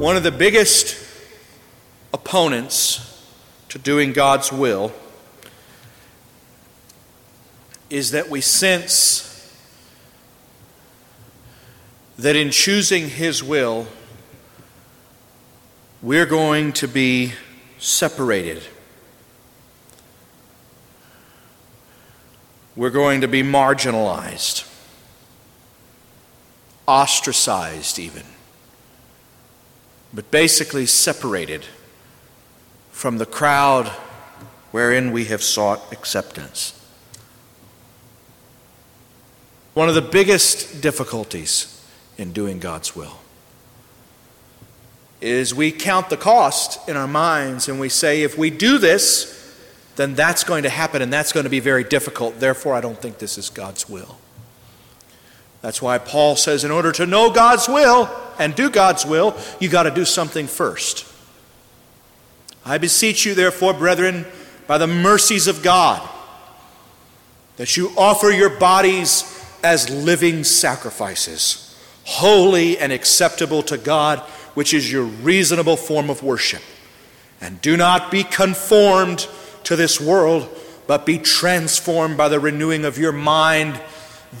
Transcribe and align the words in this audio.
One 0.00 0.16
of 0.16 0.22
the 0.22 0.32
biggest 0.32 0.96
opponents 2.14 3.22
to 3.68 3.78
doing 3.78 4.14
God's 4.14 4.50
will 4.50 4.94
is 7.90 8.12
that 8.12 8.30
we 8.30 8.40
sense 8.40 9.54
that 12.16 12.34
in 12.34 12.50
choosing 12.50 13.10
His 13.10 13.44
will, 13.44 13.88
we're 16.00 16.24
going 16.24 16.72
to 16.72 16.88
be 16.88 17.34
separated. 17.78 18.62
We're 22.74 22.88
going 22.88 23.20
to 23.20 23.28
be 23.28 23.42
marginalized, 23.42 24.66
ostracized, 26.88 27.98
even, 27.98 28.24
but 30.12 30.30
basically 30.30 30.86
separated 30.86 31.64
from 32.90 33.18
the 33.18 33.26
crowd 33.26 33.88
wherein 34.70 35.12
we 35.12 35.24
have 35.26 35.42
sought 35.42 35.92
acceptance. 35.92 36.76
One 39.74 39.88
of 39.88 39.94
the 39.94 40.02
biggest 40.02 40.82
difficulties 40.82 41.82
in 42.18 42.32
doing 42.32 42.58
God's 42.58 42.94
will 42.94 43.18
is 45.20 45.54
we 45.54 45.70
count 45.70 46.08
the 46.08 46.16
cost 46.16 46.88
in 46.88 46.96
our 46.96 47.08
minds 47.08 47.68
and 47.68 47.78
we 47.78 47.88
say, 47.88 48.22
if 48.22 48.38
we 48.38 48.50
do 48.50 48.78
this, 48.78 49.36
then 49.96 50.14
that's 50.14 50.44
going 50.44 50.62
to 50.62 50.70
happen 50.70 51.02
and 51.02 51.12
that's 51.12 51.32
going 51.32 51.44
to 51.44 51.50
be 51.50 51.60
very 51.60 51.84
difficult. 51.84 52.40
Therefore, 52.40 52.74
I 52.74 52.80
don't 52.80 53.00
think 53.00 53.18
this 53.18 53.36
is 53.36 53.50
God's 53.50 53.88
will. 53.88 54.16
That's 55.62 55.82
why 55.82 55.98
Paul 55.98 56.36
says, 56.36 56.64
in 56.64 56.70
order 56.70 56.92
to 56.92 57.06
know 57.06 57.30
God's 57.30 57.68
will 57.68 58.10
and 58.38 58.54
do 58.54 58.70
God's 58.70 59.04
will, 59.04 59.36
you 59.58 59.68
got 59.68 59.82
to 59.82 59.90
do 59.90 60.04
something 60.04 60.46
first. 60.46 61.06
I 62.64 62.78
beseech 62.78 63.26
you, 63.26 63.34
therefore, 63.34 63.74
brethren, 63.74 64.26
by 64.66 64.78
the 64.78 64.86
mercies 64.86 65.46
of 65.46 65.62
God, 65.62 66.08
that 67.56 67.76
you 67.76 67.92
offer 67.96 68.30
your 68.30 68.58
bodies 68.58 69.36
as 69.62 69.90
living 69.90 70.44
sacrifices, 70.44 71.78
holy 72.04 72.78
and 72.78 72.92
acceptable 72.92 73.62
to 73.64 73.76
God 73.76 74.22
which 74.54 74.74
is 74.74 74.90
your 74.90 75.04
reasonable 75.04 75.76
form 75.76 76.10
of 76.10 76.22
worship. 76.22 76.62
And 77.40 77.60
do 77.60 77.76
not 77.76 78.10
be 78.10 78.24
conformed 78.24 79.26
to 79.64 79.76
this 79.76 80.00
world, 80.00 80.48
but 80.86 81.06
be 81.06 81.18
transformed 81.18 82.16
by 82.16 82.28
the 82.28 82.40
renewing 82.40 82.84
of 82.84 82.98
your 82.98 83.12
mind, 83.12 83.80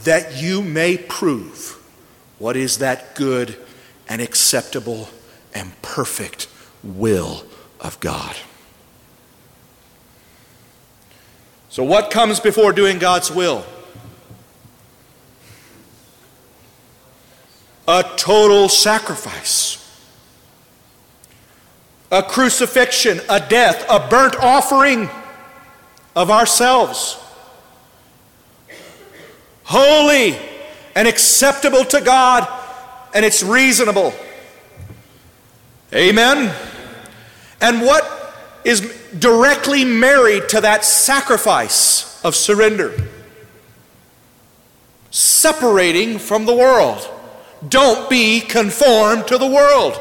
that 0.04 0.40
you 0.40 0.62
may 0.62 0.96
prove 0.96 1.76
what 2.38 2.56
is 2.56 2.78
that 2.78 3.14
good 3.14 3.56
and 4.08 4.20
acceptable 4.20 5.08
and 5.54 5.80
perfect 5.82 6.48
will 6.82 7.44
of 7.80 7.98
God. 8.00 8.36
So, 11.68 11.84
what 11.84 12.10
comes 12.10 12.40
before 12.40 12.72
doing 12.72 12.98
God's 12.98 13.30
will? 13.30 13.64
A 17.86 18.04
total 18.16 18.68
sacrifice 18.68 19.80
a 22.10 22.22
crucifixion, 22.22 23.20
a 23.28 23.38
death, 23.40 23.84
a 23.88 24.08
burnt 24.08 24.36
offering 24.36 25.08
of 26.16 26.30
ourselves. 26.30 27.18
Holy 29.70 30.36
and 30.96 31.06
acceptable 31.06 31.84
to 31.84 32.00
God, 32.00 32.46
and 33.14 33.24
it's 33.24 33.42
reasonable. 33.42 34.12
Amen. 35.94 36.54
And 37.60 37.80
what 37.80 38.34
is 38.64 38.80
directly 39.18 39.84
married 39.84 40.48
to 40.50 40.60
that 40.60 40.84
sacrifice 40.84 42.22
of 42.24 42.34
surrender? 42.34 42.94
Separating 45.10 46.18
from 46.18 46.46
the 46.46 46.54
world. 46.54 47.08
Don't 47.68 48.10
be 48.10 48.40
conformed 48.40 49.26
to 49.28 49.38
the 49.38 49.46
world 49.46 50.00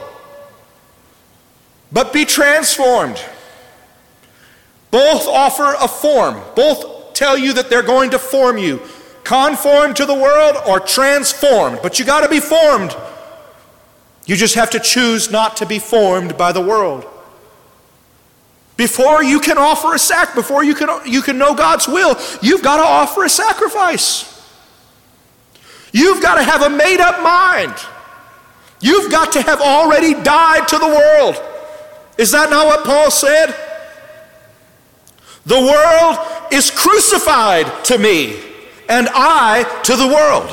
but 1.92 2.14
be 2.14 2.26
transformed. 2.26 3.24
Both 4.92 5.28
offer 5.28 5.76
a 5.80 5.88
form, 5.88 6.42
both 6.56 7.14
tell 7.14 7.38
you 7.38 7.54
that 7.54 7.70
they're 7.70 7.84
going 7.84 8.12
to 8.12 8.20
form 8.20 8.58
you. 8.58 8.82
Conform 9.30 9.94
to 9.94 10.08
the 10.08 10.14
world 10.16 10.56
or 10.68 10.80
transformed, 10.80 11.78
but 11.84 12.00
you 12.00 12.04
got 12.04 12.22
to 12.22 12.30
be 12.30 12.40
formed. 12.40 12.98
You 14.26 14.36
just 14.36 14.56
have 14.56 14.72
to 14.72 14.80
choose 14.80 15.30
not 15.30 15.58
to 15.58 15.68
be 15.68 15.78
formed 15.78 16.36
by 16.36 16.52
the 16.52 16.62
world. 16.62 17.06
Before 18.76 19.24
you 19.24 19.40
can 19.40 19.60
offer 19.60 19.94
a 19.94 20.00
sac, 20.00 20.34
before 20.34 20.64
you 20.64 20.74
can, 20.74 20.90
you 21.06 21.22
can 21.22 21.38
know 21.38 21.54
God's 21.54 21.88
will, 21.88 22.18
you've 22.42 22.64
got 22.64 22.78
to 22.78 22.84
offer 22.84 23.24
a 23.24 23.30
sacrifice. 23.30 24.26
You've 25.94 26.24
got 26.24 26.36
to 26.38 26.44
have 26.44 26.64
a 26.64 26.70
made 26.72 27.00
up 27.00 27.22
mind. 27.22 27.76
You've 28.82 29.12
got 29.12 29.32
to 29.34 29.44
have 29.44 29.62
already 29.62 30.16
died 30.24 30.68
to 30.70 30.80
the 30.80 30.88
world. 30.88 31.40
Is 32.18 32.32
that 32.32 32.50
not 32.50 32.66
what 32.66 32.84
Paul 32.84 33.12
said? 33.12 33.54
The 35.46 35.60
world 35.60 36.52
is 36.52 36.72
crucified 36.72 37.86
to 37.86 38.00
me, 38.00 38.49
and 38.90 39.08
I 39.14 39.64
to 39.84 39.96
the 39.96 40.08
world. 40.08 40.50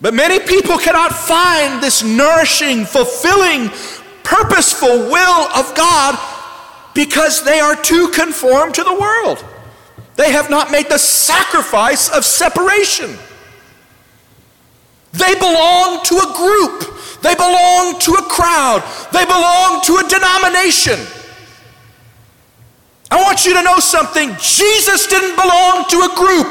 But 0.00 0.12
many 0.12 0.38
people 0.38 0.76
cannot 0.76 1.12
find 1.12 1.82
this 1.82 2.04
nourishing, 2.04 2.84
fulfilling, 2.84 3.70
purposeful 4.22 5.10
will 5.10 5.48
of 5.56 5.74
God 5.74 6.18
because 6.94 7.42
they 7.42 7.58
are 7.58 7.74
too 7.74 8.08
conformed 8.08 8.74
to 8.74 8.84
the 8.84 8.94
world. 8.94 9.44
They 10.16 10.30
have 10.30 10.50
not 10.50 10.70
made 10.70 10.88
the 10.88 10.98
sacrifice 10.98 12.10
of 12.10 12.24
separation. 12.24 13.16
They 15.12 15.34
belong 15.36 16.04
to 16.04 16.16
a 16.16 16.32
group. 16.36 17.22
They 17.22 17.34
belong 17.34 17.98
to 18.00 18.12
a 18.12 18.22
crowd. 18.22 18.82
They 19.12 19.24
belong 19.24 19.80
to 19.84 19.96
a 19.96 20.08
denomination. 20.08 21.23
I 23.14 23.22
want 23.22 23.46
you 23.46 23.54
to 23.54 23.62
know 23.62 23.78
something. 23.78 24.34
Jesus 24.40 25.06
didn't 25.06 25.36
belong 25.36 25.84
to 25.88 25.98
a 25.98 26.10
group. 26.16 26.50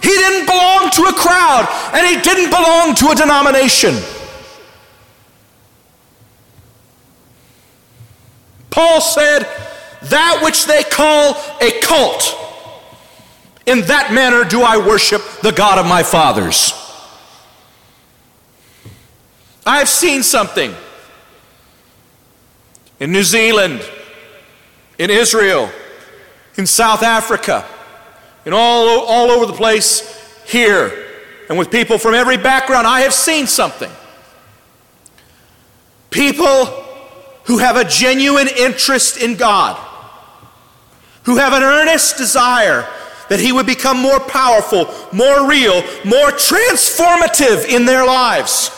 He 0.00 0.10
didn't 0.10 0.46
belong 0.46 0.90
to 0.90 1.02
a 1.06 1.12
crowd, 1.12 1.66
and 1.92 2.06
he 2.06 2.22
didn't 2.22 2.50
belong 2.50 2.94
to 2.94 3.08
a 3.08 3.16
denomination. 3.16 3.96
Paul 8.70 9.00
said, 9.00 9.40
That 10.02 10.40
which 10.44 10.66
they 10.66 10.84
call 10.84 11.34
a 11.60 11.72
cult, 11.80 12.32
in 13.66 13.80
that 13.86 14.12
manner 14.12 14.44
do 14.44 14.62
I 14.62 14.76
worship 14.76 15.20
the 15.42 15.50
God 15.50 15.78
of 15.78 15.86
my 15.86 16.04
fathers. 16.04 16.74
I've 19.66 19.88
seen 19.88 20.22
something 20.22 20.72
in 23.00 23.10
New 23.10 23.24
Zealand, 23.24 23.82
in 24.96 25.10
Israel, 25.10 25.72
in 26.58 26.66
South 26.66 27.02
Africa, 27.02 27.64
and 28.44 28.52
all, 28.52 29.00
all 29.06 29.30
over 29.30 29.46
the 29.46 29.54
place 29.54 30.14
here, 30.46 31.06
and 31.48 31.56
with 31.56 31.70
people 31.70 31.96
from 31.96 32.14
every 32.14 32.36
background. 32.36 32.86
I 32.86 33.00
have 33.00 33.14
seen 33.14 33.46
something. 33.46 33.90
People 36.10 36.66
who 37.44 37.58
have 37.58 37.76
a 37.76 37.84
genuine 37.84 38.48
interest 38.58 39.16
in 39.16 39.36
God, 39.36 39.78
who 41.22 41.36
have 41.36 41.54
an 41.54 41.62
earnest 41.62 42.18
desire 42.18 42.86
that 43.30 43.40
He 43.40 43.52
would 43.52 43.66
become 43.66 43.98
more 43.98 44.20
powerful, 44.20 44.92
more 45.12 45.48
real, 45.48 45.80
more 46.04 46.30
transformative 46.32 47.66
in 47.66 47.86
their 47.86 48.04
lives 48.04 48.70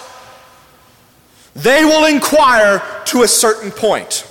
they 1.54 1.84
will 1.84 2.06
inquire 2.06 2.82
to 3.06 3.22
a 3.22 3.28
certain 3.28 3.70
point. 3.70 4.26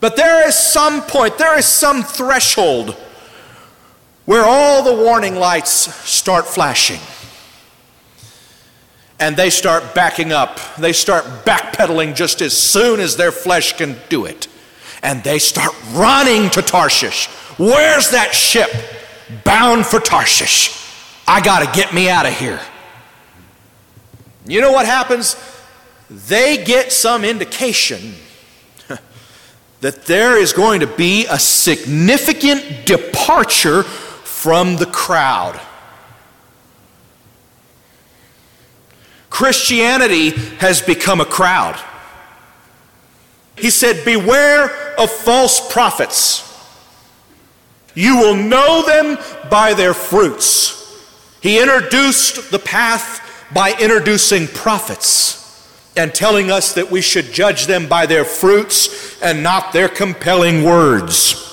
But 0.00 0.16
there 0.16 0.48
is 0.48 0.54
some 0.54 1.02
point, 1.02 1.36
there 1.36 1.58
is 1.58 1.66
some 1.66 2.02
threshold 2.02 2.96
where 4.24 4.44
all 4.44 4.82
the 4.82 4.94
warning 4.94 5.36
lights 5.36 5.70
start 6.08 6.46
flashing. 6.46 7.00
And 9.18 9.36
they 9.36 9.50
start 9.50 9.94
backing 9.94 10.32
up. 10.32 10.58
They 10.76 10.94
start 10.94 11.24
backpedaling 11.44 12.14
just 12.14 12.40
as 12.40 12.56
soon 12.56 13.00
as 13.00 13.16
their 13.16 13.32
flesh 13.32 13.74
can 13.76 13.96
do 14.08 14.24
it. 14.24 14.48
And 15.02 15.22
they 15.22 15.38
start 15.38 15.74
running 15.92 16.48
to 16.50 16.62
Tarshish. 16.62 17.26
Where's 17.58 18.10
that 18.10 18.34
ship? 18.34 18.70
Bound 19.44 19.84
for 19.84 20.00
Tarshish. 20.00 20.76
I 21.28 21.42
got 21.42 21.60
to 21.60 21.78
get 21.78 21.92
me 21.92 22.08
out 22.08 22.24
of 22.24 22.32
here. 22.32 22.60
You 24.46 24.62
know 24.62 24.72
what 24.72 24.86
happens? 24.86 25.36
They 26.08 26.64
get 26.64 26.90
some 26.90 27.24
indication 27.24 28.14
that 29.80 30.04
there 30.04 30.36
is 30.36 30.52
going 30.52 30.80
to 30.80 30.86
be 30.86 31.26
a 31.26 31.38
significant 31.38 32.86
departure 32.86 33.82
from 33.82 34.76
the 34.76 34.86
crowd. 34.86 35.58
Christianity 39.30 40.30
has 40.58 40.82
become 40.82 41.20
a 41.20 41.24
crowd. 41.24 41.80
He 43.56 43.70
said, 43.70 44.04
Beware 44.04 44.94
of 44.98 45.10
false 45.10 45.72
prophets. 45.72 46.46
You 47.94 48.18
will 48.18 48.36
know 48.36 48.84
them 48.86 49.18
by 49.50 49.74
their 49.74 49.94
fruits. 49.94 50.76
He 51.42 51.60
introduced 51.60 52.50
the 52.50 52.58
path 52.58 53.46
by 53.52 53.72
introducing 53.80 54.46
prophets 54.46 55.39
and 55.96 56.14
telling 56.14 56.50
us 56.50 56.74
that 56.74 56.90
we 56.90 57.00
should 57.00 57.32
judge 57.32 57.66
them 57.66 57.88
by 57.88 58.06
their 58.06 58.24
fruits 58.24 59.20
and 59.22 59.42
not 59.42 59.72
their 59.72 59.88
compelling 59.88 60.64
words. 60.64 61.46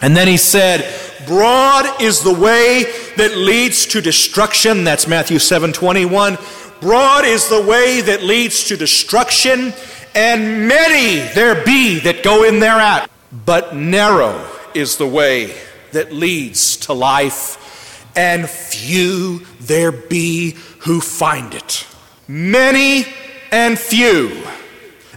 And 0.00 0.16
then 0.16 0.26
he 0.26 0.36
said, 0.36 0.84
Broad 1.26 2.00
is 2.00 2.22
the 2.22 2.34
way 2.34 2.84
that 3.16 3.36
leads 3.36 3.86
to 3.86 4.00
destruction. 4.00 4.84
That's 4.84 5.06
Matthew 5.06 5.38
7 5.38 5.72
21. 5.72 6.36
Broad 6.80 7.24
is 7.24 7.48
the 7.48 7.62
way 7.62 8.00
that 8.00 8.24
leads 8.24 8.64
to 8.64 8.76
destruction, 8.76 9.72
and 10.16 10.66
many 10.66 11.18
there 11.32 11.64
be 11.64 12.00
that 12.00 12.24
go 12.24 12.42
in 12.42 12.58
thereat. 12.58 13.08
But 13.30 13.76
narrow 13.76 14.44
is 14.74 14.96
the 14.96 15.06
way 15.06 15.54
that 15.92 16.12
leads 16.12 16.76
to 16.78 16.92
life, 16.92 18.10
and 18.16 18.50
few 18.50 19.46
there 19.60 19.92
be 19.92 20.56
who 20.80 21.00
find 21.00 21.54
it. 21.54 21.86
Many 22.26 23.04
and 23.52 23.78
few. 23.78 24.42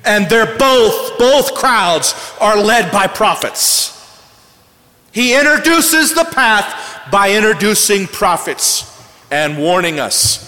And 0.06 0.30
they're 0.30 0.58
both, 0.58 1.18
both 1.18 1.56
crowds 1.56 2.14
are 2.40 2.58
led 2.58 2.92
by 2.92 3.08
prophets. 3.08 3.92
He 5.12 5.34
introduces 5.36 6.14
the 6.14 6.26
path 6.26 7.10
by 7.10 7.32
introducing 7.32 8.06
prophets 8.06 8.92
and 9.32 9.58
warning 9.58 10.00
us. 10.00 10.46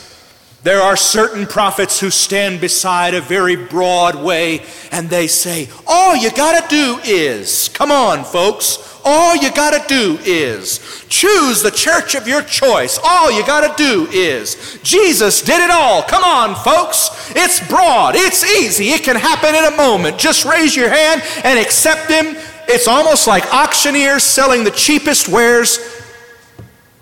There 0.63 0.81
are 0.81 0.98
certain 0.98 1.45
prophets 1.45 2.00
who 2.00 2.10
stand 2.10 2.60
beside 2.60 3.13
a 3.13 3.22
very 3.22 3.56
broad 3.56 4.16
way 4.16 4.66
and 4.92 5.10
they 5.10 5.28
say, 5.28 5.69
All 5.88 6.16
you 6.16 6.30
got 6.31 6.62
to 6.62 6.68
do 6.68 7.00
is, 7.06 7.69
come 7.69 7.92
on, 7.92 8.25
folks, 8.25 8.96
all 9.07 9.38
you 9.38 9.50
got 9.54 9.71
to 9.71 9.88
do 9.88 10.19
is 10.25 11.06
choose 11.07 11.62
the 11.62 11.71
church 11.71 12.13
of 12.13 12.27
your 12.27 12.42
choice. 12.42 13.00
All 13.01 13.31
you 13.31 13.45
got 13.45 13.77
to 13.77 13.81
do 13.81 14.06
is 14.12 14.77
Jesus 14.83 15.42
did 15.42 15.63
it 15.63 15.71
all. 15.71 16.04
Come 16.04 16.25
on, 16.25 16.56
folks. 16.56 17.31
It's 17.33 17.65
broad, 17.69 18.15
it's 18.15 18.44
easy, 18.44 18.89
it 18.89 19.04
can 19.04 19.15
happen 19.15 19.56
in 19.56 19.63
a 19.63 19.77
moment. 19.77 20.18
Just 20.18 20.44
raise 20.44 20.75
your 20.75 20.89
hand 20.89 21.24
and 21.45 21.57
accept 21.57 22.12
Him. 22.12 22.36
It's 22.68 22.89
almost 22.89 23.27
like 23.27 23.45
auctioneers 23.54 24.24
selling 24.24 24.65
the 24.65 24.71
cheapest 24.71 25.30
wares 25.30 25.80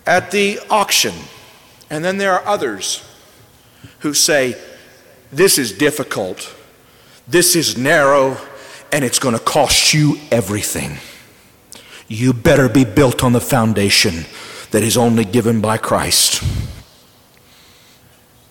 at 0.06 0.30
the 0.30 0.60
auction. 0.70 1.16
And 1.90 2.06
then 2.06 2.20
there 2.20 2.34
are 2.34 2.46
others 2.46 3.04
who 4.00 4.14
say, 4.14 4.56
This 5.32 5.58
is 5.58 5.72
difficult, 5.72 6.56
this 7.28 7.56
is 7.56 7.80
narrow, 7.80 8.38
and 8.92 9.04
it's 9.04 9.18
going 9.18 9.36
to 9.36 9.44
cost 9.44 9.92
you 9.92 10.20
everything. 10.30 11.00
You 12.08 12.34
better 12.34 12.70
be 12.70 12.86
built 12.86 13.24
on 13.24 13.34
the 13.34 13.42
foundation 13.42 14.26
that 14.72 14.84
is 14.84 14.98
only 14.98 15.26
given 15.26 15.62
by 15.62 15.78
Christ. 15.78 16.44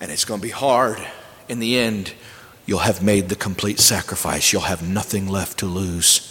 And 0.00 0.10
it's 0.10 0.24
going 0.24 0.40
to 0.40 0.46
be 0.46 0.50
hard. 0.50 0.98
In 1.48 1.60
the 1.60 1.78
end, 1.78 2.14
you'll 2.66 2.80
have 2.80 3.02
made 3.02 3.28
the 3.28 3.36
complete 3.36 3.78
sacrifice. 3.78 4.52
You'll 4.52 4.62
have 4.62 4.86
nothing 4.86 5.28
left 5.28 5.58
to 5.58 5.66
lose. 5.66 6.30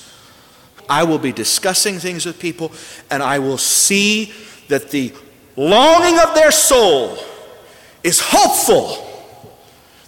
I 0.89 1.03
will 1.03 1.17
be 1.17 1.31
discussing 1.31 1.97
things 1.97 2.25
with 2.25 2.39
people, 2.39 2.71
and 3.09 3.23
I 3.23 3.39
will 3.39 3.57
see 3.57 4.33
that 4.67 4.91
the 4.91 5.13
longing 5.55 6.19
of 6.19 6.35
their 6.35 6.51
soul 6.51 7.17
is 8.03 8.19
hopeful. 8.21 9.09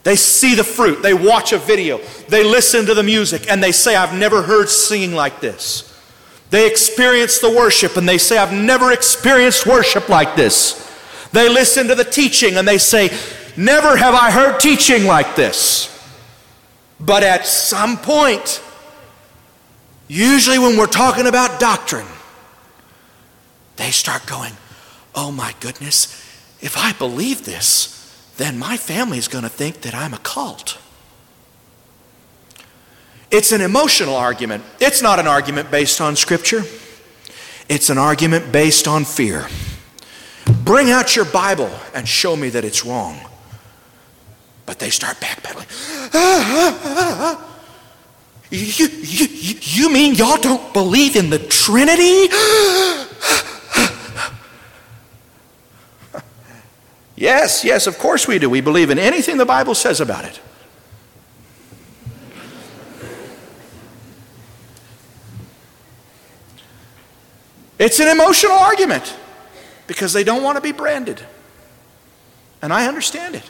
They 0.03 0.15
see 0.15 0.53
the 0.53 0.63
fruit, 0.63 1.01
they 1.01 1.13
watch 1.13 1.53
a 1.53 1.57
video, 1.57 1.99
they 2.27 2.43
listen 2.43 2.85
to 2.85 2.93
the 2.93 3.03
music, 3.03 3.49
and 3.49 3.63
they 3.63 3.71
say, 3.71 3.95
I've 3.95 4.13
never 4.13 4.43
heard 4.43 4.69
singing 4.69 5.13
like 5.13 5.39
this. 5.39 5.94
They 6.55 6.67
experience 6.67 7.39
the 7.39 7.49
worship 7.49 7.97
and 7.97 8.07
they 8.07 8.17
say, 8.17 8.37
I've 8.37 8.53
never 8.53 8.93
experienced 8.93 9.65
worship 9.65 10.07
like 10.07 10.37
this. 10.37 10.89
They 11.33 11.49
listen 11.49 11.89
to 11.89 11.95
the 11.95 12.05
teaching 12.05 12.55
and 12.55 12.65
they 12.65 12.77
say, 12.77 13.09
Never 13.57 13.97
have 13.97 14.13
I 14.13 14.31
heard 14.31 14.61
teaching 14.61 15.03
like 15.03 15.35
this. 15.35 15.91
But 16.97 17.23
at 17.23 17.45
some 17.45 17.97
point, 17.97 18.63
usually 20.07 20.57
when 20.57 20.77
we're 20.77 20.87
talking 20.87 21.27
about 21.27 21.59
doctrine, 21.59 22.07
they 23.75 23.91
start 23.91 24.25
going, 24.25 24.53
Oh 25.13 25.33
my 25.33 25.53
goodness, 25.59 26.05
if 26.61 26.77
I 26.77 26.93
believe 26.93 27.43
this, 27.43 28.31
then 28.37 28.57
my 28.57 28.77
family 28.77 29.17
is 29.17 29.27
going 29.27 29.43
to 29.43 29.49
think 29.49 29.81
that 29.81 29.93
I'm 29.93 30.13
a 30.13 30.19
cult. 30.19 30.77
It's 33.35 33.51
an 33.51 33.59
emotional 33.59 34.15
argument. 34.15 34.63
It's 34.79 35.01
not 35.01 35.19
an 35.19 35.27
argument 35.27 35.69
based 35.69 35.99
on 35.99 36.15
Scripture, 36.15 36.63
it's 37.67 37.89
an 37.89 37.97
argument 37.97 38.53
based 38.53 38.87
on 38.87 39.03
fear. 39.03 39.45
Bring 40.63 40.89
out 40.89 41.17
your 41.17 41.25
Bible 41.25 41.69
and 41.93 42.07
show 42.07 42.37
me 42.37 42.47
that 42.51 42.63
it's 42.63 42.85
wrong. 42.85 43.19
But 44.65 44.79
they 44.79 44.89
start 44.89 45.17
backpedaling. 45.17 45.67
You, 48.51 48.87
you, 48.87 49.27
you 49.61 49.91
mean 49.91 50.15
y'all 50.15 50.37
don't 50.37 50.71
believe 50.71 51.17
in 51.17 51.29
the 51.29 51.39
Trinity? 51.39 52.29
yes, 57.17 57.65
yes, 57.65 57.85
of 57.85 57.99
course 57.99 58.29
we 58.29 58.39
do. 58.39 58.49
We 58.49 58.61
believe 58.61 58.91
in 58.91 58.99
anything 58.99 59.35
the 59.37 59.45
Bible 59.45 59.75
says 59.75 59.99
about 59.99 60.23
it. 60.23 60.39
It's 67.77 67.99
an 67.99 68.07
emotional 68.07 68.53
argument 68.53 69.15
because 69.87 70.13
they 70.13 70.23
don't 70.23 70.43
want 70.43 70.57
to 70.57 70.61
be 70.61 70.71
branded. 70.71 71.21
And 72.61 72.71
I 72.73 72.87
understand 72.87 73.35
it. 73.35 73.43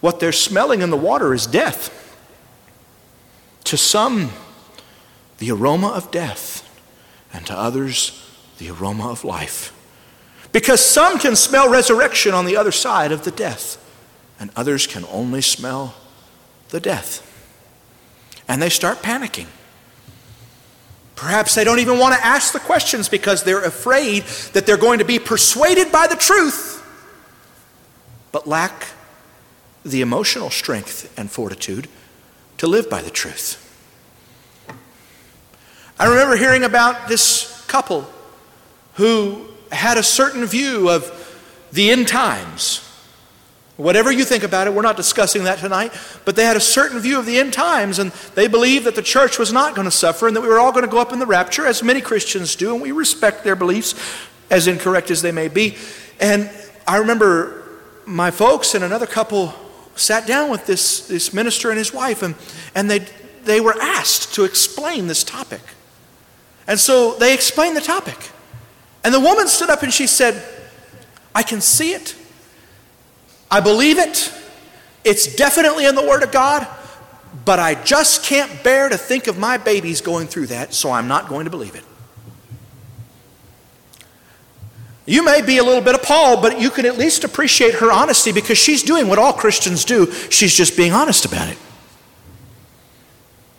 What 0.00 0.20
they're 0.20 0.32
smelling 0.32 0.82
in 0.82 0.90
the 0.90 0.96
water 0.96 1.34
is 1.34 1.46
death. 1.46 1.98
To 3.64 3.76
some, 3.76 4.30
the 5.38 5.50
aroma 5.50 5.88
of 5.88 6.10
death, 6.10 6.68
and 7.32 7.46
to 7.46 7.56
others, 7.56 8.18
the 8.58 8.70
aroma 8.70 9.10
of 9.10 9.24
life. 9.24 9.72
Because 10.52 10.84
some 10.84 11.18
can 11.18 11.34
smell 11.36 11.70
resurrection 11.70 12.34
on 12.34 12.44
the 12.44 12.56
other 12.56 12.72
side 12.72 13.12
of 13.12 13.24
the 13.24 13.30
death, 13.30 13.78
and 14.38 14.50
others 14.56 14.86
can 14.86 15.04
only 15.10 15.40
smell 15.40 15.94
the 16.68 16.80
death. 16.80 17.28
And 18.48 18.60
they 18.60 18.68
start 18.68 18.98
panicking. 18.98 19.46
Perhaps 21.22 21.54
they 21.54 21.62
don't 21.62 21.78
even 21.78 22.00
want 22.00 22.16
to 22.16 22.26
ask 22.26 22.52
the 22.52 22.58
questions 22.58 23.08
because 23.08 23.44
they're 23.44 23.62
afraid 23.62 24.24
that 24.54 24.66
they're 24.66 24.76
going 24.76 24.98
to 24.98 25.04
be 25.04 25.20
persuaded 25.20 25.92
by 25.92 26.08
the 26.08 26.16
truth, 26.16 26.84
but 28.32 28.48
lack 28.48 28.88
the 29.84 30.00
emotional 30.00 30.50
strength 30.50 31.16
and 31.16 31.30
fortitude 31.30 31.86
to 32.58 32.66
live 32.66 32.90
by 32.90 33.02
the 33.02 33.10
truth. 33.10 33.56
I 35.96 36.06
remember 36.06 36.34
hearing 36.34 36.64
about 36.64 37.06
this 37.06 37.64
couple 37.68 38.04
who 38.94 39.46
had 39.70 39.98
a 39.98 40.02
certain 40.02 40.44
view 40.44 40.90
of 40.90 41.08
the 41.70 41.92
end 41.92 42.08
times 42.08 42.80
Whatever 43.76 44.12
you 44.12 44.24
think 44.24 44.44
about 44.44 44.66
it, 44.66 44.74
we're 44.74 44.82
not 44.82 44.96
discussing 44.96 45.44
that 45.44 45.58
tonight, 45.58 45.92
but 46.24 46.36
they 46.36 46.44
had 46.44 46.56
a 46.56 46.60
certain 46.60 46.98
view 47.00 47.18
of 47.18 47.24
the 47.24 47.38
end 47.38 47.52
times, 47.54 47.98
and 47.98 48.12
they 48.34 48.46
believed 48.46 48.84
that 48.84 48.94
the 48.94 49.02
church 49.02 49.38
was 49.38 49.52
not 49.52 49.74
going 49.74 49.86
to 49.86 49.90
suffer 49.90 50.26
and 50.26 50.36
that 50.36 50.42
we 50.42 50.48
were 50.48 50.58
all 50.58 50.72
going 50.72 50.84
to 50.84 50.90
go 50.90 50.98
up 50.98 51.12
in 51.12 51.18
the 51.18 51.26
rapture, 51.26 51.66
as 51.66 51.82
many 51.82 52.00
Christians 52.00 52.54
do, 52.54 52.74
and 52.74 52.82
we 52.82 52.92
respect 52.92 53.44
their 53.44 53.56
beliefs, 53.56 53.94
as 54.50 54.66
incorrect 54.66 55.10
as 55.10 55.22
they 55.22 55.32
may 55.32 55.48
be. 55.48 55.76
And 56.20 56.50
I 56.86 56.98
remember 56.98 57.62
my 58.04 58.30
folks 58.30 58.74
and 58.74 58.84
another 58.84 59.06
couple 59.06 59.54
sat 59.94 60.26
down 60.26 60.50
with 60.50 60.66
this, 60.66 61.06
this 61.08 61.32
minister 61.32 61.70
and 61.70 61.78
his 61.78 61.94
wife, 61.94 62.22
and, 62.22 62.34
and 62.74 62.90
they, 62.90 63.06
they 63.44 63.60
were 63.60 63.74
asked 63.80 64.34
to 64.34 64.44
explain 64.44 65.06
this 65.06 65.24
topic. 65.24 65.62
And 66.66 66.78
so 66.78 67.14
they 67.14 67.32
explained 67.34 67.76
the 67.76 67.80
topic. 67.80 68.30
And 69.02 69.12
the 69.12 69.20
woman 69.20 69.48
stood 69.48 69.70
up 69.70 69.82
and 69.82 69.92
she 69.92 70.06
said, 70.06 70.42
I 71.34 71.42
can 71.42 71.60
see 71.60 71.92
it. 71.92 72.14
I 73.52 73.60
believe 73.60 73.98
it. 73.98 74.32
It's 75.04 75.36
definitely 75.36 75.84
in 75.84 75.94
the 75.94 76.02
Word 76.02 76.22
of 76.22 76.32
God, 76.32 76.66
but 77.44 77.58
I 77.58 77.74
just 77.74 78.24
can't 78.24 78.64
bear 78.64 78.88
to 78.88 78.96
think 78.96 79.26
of 79.26 79.36
my 79.36 79.58
babies 79.58 80.00
going 80.00 80.26
through 80.26 80.46
that, 80.46 80.72
so 80.72 80.90
I'm 80.90 81.06
not 81.06 81.28
going 81.28 81.44
to 81.44 81.50
believe 81.50 81.74
it. 81.74 81.84
You 85.04 85.22
may 85.22 85.42
be 85.42 85.58
a 85.58 85.64
little 85.64 85.82
bit 85.82 85.94
appalled, 85.94 86.40
but 86.40 86.58
you 86.62 86.70
can 86.70 86.86
at 86.86 86.96
least 86.96 87.24
appreciate 87.24 87.74
her 87.74 87.92
honesty 87.92 88.32
because 88.32 88.56
she's 88.56 88.82
doing 88.82 89.06
what 89.06 89.18
all 89.18 89.34
Christians 89.34 89.84
do. 89.84 90.10
She's 90.30 90.56
just 90.56 90.74
being 90.74 90.92
honest 90.92 91.26
about 91.26 91.50
it. 91.50 91.58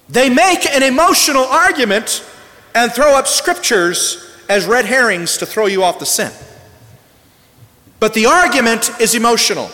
They 0.10 0.28
make 0.28 0.66
an 0.66 0.82
emotional 0.82 1.44
argument 1.44 2.26
and 2.74 2.92
throw 2.92 3.16
up 3.16 3.28
scriptures 3.28 4.26
as 4.50 4.66
red 4.66 4.86
herrings 4.86 5.38
to 5.38 5.46
throw 5.46 5.68
you 5.68 5.84
off 5.84 6.00
the 6.00 6.06
scent. 6.08 6.34
But 8.00 8.16
the 8.16 8.26
argument 8.26 8.90
is 9.00 9.14
emotional. 9.14 9.70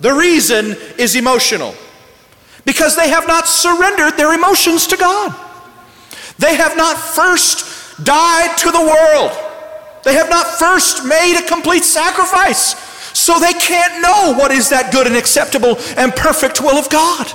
The 0.00 0.12
reason 0.12 0.76
is 0.98 1.16
emotional 1.16 1.74
because 2.64 2.96
they 2.96 3.08
have 3.08 3.26
not 3.26 3.46
surrendered 3.46 4.16
their 4.16 4.32
emotions 4.34 4.86
to 4.88 4.96
God. 4.96 5.34
They 6.38 6.56
have 6.56 6.76
not 6.76 6.96
first 6.96 8.04
died 8.04 8.58
to 8.58 8.70
the 8.70 8.80
world. 8.80 9.32
They 10.02 10.14
have 10.14 10.28
not 10.28 10.46
first 10.46 11.04
made 11.04 11.38
a 11.38 11.46
complete 11.46 11.84
sacrifice. 11.84 12.74
So 13.16 13.38
they 13.38 13.52
can't 13.52 14.02
know 14.02 14.34
what 14.36 14.50
is 14.50 14.70
that 14.70 14.92
good 14.92 15.06
and 15.06 15.16
acceptable 15.16 15.76
and 15.96 16.14
perfect 16.14 16.60
will 16.60 16.76
of 16.76 16.90
God. 16.90 17.32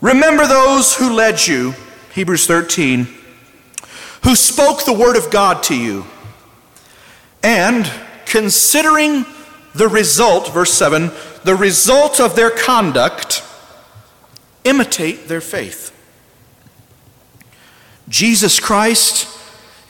Remember 0.00 0.46
those 0.46 0.94
who 0.94 1.14
led 1.14 1.46
you, 1.46 1.74
Hebrews 2.12 2.46
13, 2.46 3.08
who 4.22 4.36
spoke 4.36 4.84
the 4.84 4.92
word 4.92 5.16
of 5.16 5.30
God 5.30 5.62
to 5.64 5.74
you, 5.74 6.04
and 7.42 7.90
considering 8.26 9.24
the 9.74 9.88
result, 9.88 10.52
verse 10.52 10.72
7, 10.72 11.10
the 11.44 11.54
result 11.54 12.20
of 12.20 12.36
their 12.36 12.50
conduct, 12.50 13.42
imitate 14.64 15.28
their 15.28 15.40
faith. 15.40 15.90
Jesus 18.08 18.60
Christ 18.60 19.28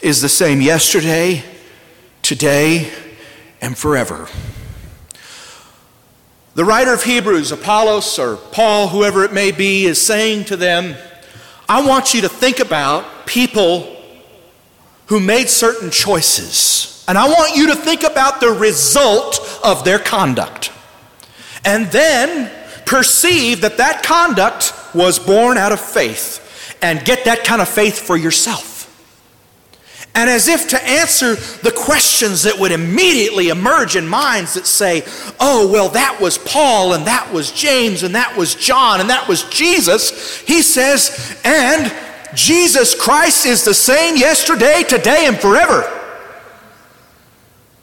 is 0.01 0.21
the 0.21 0.29
same 0.29 0.61
yesterday, 0.61 1.43
today, 2.23 2.93
and 3.61 3.77
forever. 3.77 4.29
The 6.55 6.65
writer 6.65 6.95
of 6.95 7.03
Hebrews, 7.03 7.51
Apollos 7.51 8.19
or 8.19 8.37
Paul, 8.37 8.89
whoever 8.89 9.25
it 9.25 9.33
may 9.33 9.51
be, 9.51 9.87
is 9.87 10.01
saying 10.01 10.45
to 10.45 10.57
them, 10.57 10.97
I 11.69 11.85
want 11.85 12.15
you 12.15 12.21
to 12.21 12.29
think 12.29 12.61
about 12.61 13.27
people 13.27 13.97
who 15.07 15.19
made 15.19 15.49
certain 15.49 15.91
choices. 15.91 16.94
And 17.07 17.19
I 17.19 17.29
want 17.29 17.57
you 17.57 17.67
to 17.69 17.77
think 17.77 18.03
about 18.03 18.41
the 18.41 18.51
result 18.51 19.61
of 19.63 19.85
their 19.85 19.99
conduct. 19.99 20.73
And 21.65 21.87
then 21.87 22.51
perceive 22.87 23.63
that 23.63 23.79
that 23.79 24.03
conduct 24.03 24.73
was 24.95 25.19
born 25.19 25.59
out 25.59 25.73
of 25.73 25.81
faith. 25.81 26.41
And 26.83 27.05
get 27.05 27.25
that 27.25 27.45
kind 27.45 27.63
of 27.63 27.69
faith 27.69 27.99
for 27.99 28.17
yourself. 28.17 28.73
And 30.17 30.31
as 30.31 30.47
if 30.47 30.69
to 30.69 30.83
answer 30.85 31.35
the 31.35 31.73
questions 31.73 32.45
that 32.45 32.59
would 32.59 32.71
immediately 32.71 33.49
emerge 33.49 33.97
in 33.97 34.07
minds 34.07 34.55
that 34.55 34.67
say, 34.67 35.03
oh, 35.41 35.69
well, 35.73 35.89
that 35.89 36.21
was 36.21 36.39
Paul, 36.39 36.95
and 36.95 37.07
that 37.07 37.33
was 37.33 37.51
James, 37.51 38.05
and 38.05 38.15
that 38.15 38.37
was 38.37 38.55
John, 38.55 39.01
and 39.01 39.11
that 39.11 39.27
was 39.29 39.43
Jesus, 39.45 40.41
he 40.43 40.63
says, 40.63 41.37
and 41.45 41.93
Jesus 42.37 42.95
Christ 42.95 43.45
is 43.45 43.65
the 43.65 43.75
same 43.75 44.17
yesterday, 44.17 44.85
today, 44.89 45.27
and 45.27 45.37
forever. 45.37 45.83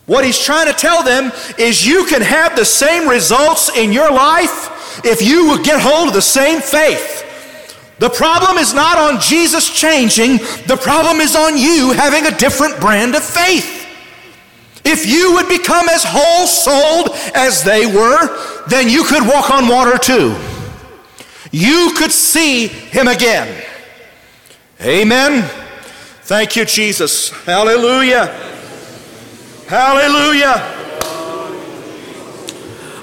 What 0.05 0.25
he's 0.25 0.39
trying 0.39 0.67
to 0.67 0.73
tell 0.73 1.03
them 1.03 1.31
is 1.57 1.85
you 1.85 2.05
can 2.05 2.21
have 2.21 2.55
the 2.55 2.65
same 2.65 3.07
results 3.07 3.75
in 3.75 3.91
your 3.91 4.11
life 4.11 5.05
if 5.05 5.21
you 5.21 5.47
will 5.47 5.63
get 5.63 5.79
hold 5.81 6.09
of 6.09 6.13
the 6.13 6.21
same 6.21 6.59
faith. 6.59 7.19
The 7.99 8.09
problem 8.09 8.57
is 8.57 8.73
not 8.73 8.97
on 8.97 9.21
Jesus 9.21 9.69
changing, 9.69 10.37
the 10.65 10.79
problem 10.81 11.17
is 11.17 11.35
on 11.35 11.55
you 11.57 11.91
having 11.91 12.25
a 12.25 12.35
different 12.35 12.79
brand 12.79 13.15
of 13.15 13.23
faith. 13.23 13.77
If 14.83 15.05
you 15.05 15.33
would 15.33 15.47
become 15.47 15.87
as 15.87 16.03
whole 16.03 16.47
souled 16.47 17.09
as 17.35 17.63
they 17.63 17.85
were, 17.85 18.65
then 18.67 18.89
you 18.89 19.03
could 19.03 19.27
walk 19.27 19.51
on 19.51 19.67
water 19.67 19.99
too. 19.99 20.35
You 21.51 21.93
could 21.95 22.11
see 22.11 22.67
him 22.67 23.07
again. 23.07 23.63
Amen. 24.81 25.47
Thank 26.23 26.55
you, 26.55 26.65
Jesus. 26.65 27.29
Hallelujah. 27.45 28.50
Hallelujah. 29.71 30.55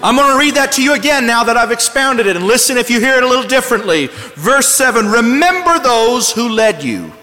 I'm 0.03 0.17
going 0.17 0.31
to 0.31 0.39
read 0.39 0.57
that 0.57 0.73
to 0.73 0.83
you 0.83 0.93
again 0.93 1.27
now 1.27 1.43
that 1.45 1.57
I've 1.57 1.71
expounded 1.71 2.27
it, 2.27 2.37
and 2.37 2.45
listen 2.45 2.77
if 2.77 2.91
you 2.91 3.01
hear 3.01 3.15
it 3.15 3.23
a 3.23 3.27
little 3.27 3.49
differently. 3.49 4.09
Verse 4.35 4.67
7 4.75 5.07
Remember 5.07 5.79
those 5.79 6.31
who 6.31 6.47
led 6.51 6.85
you, 6.85 7.15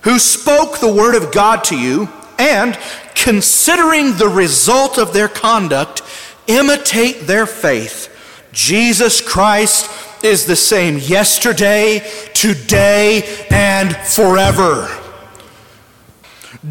who 0.00 0.18
spoke 0.18 0.78
the 0.78 0.90
word 0.90 1.14
of 1.14 1.30
God 1.30 1.62
to 1.64 1.78
you, 1.78 2.08
and 2.38 2.78
considering 3.14 4.16
the 4.16 4.28
result 4.28 4.96
of 4.96 5.12
their 5.12 5.28
conduct, 5.28 6.00
imitate 6.46 7.26
their 7.26 7.44
faith. 7.44 8.48
Jesus 8.50 9.20
Christ 9.20 10.24
is 10.24 10.46
the 10.46 10.56
same 10.56 10.96
yesterday, 10.96 11.98
today, 12.32 13.44
and 13.50 13.94
forever. 13.94 15.03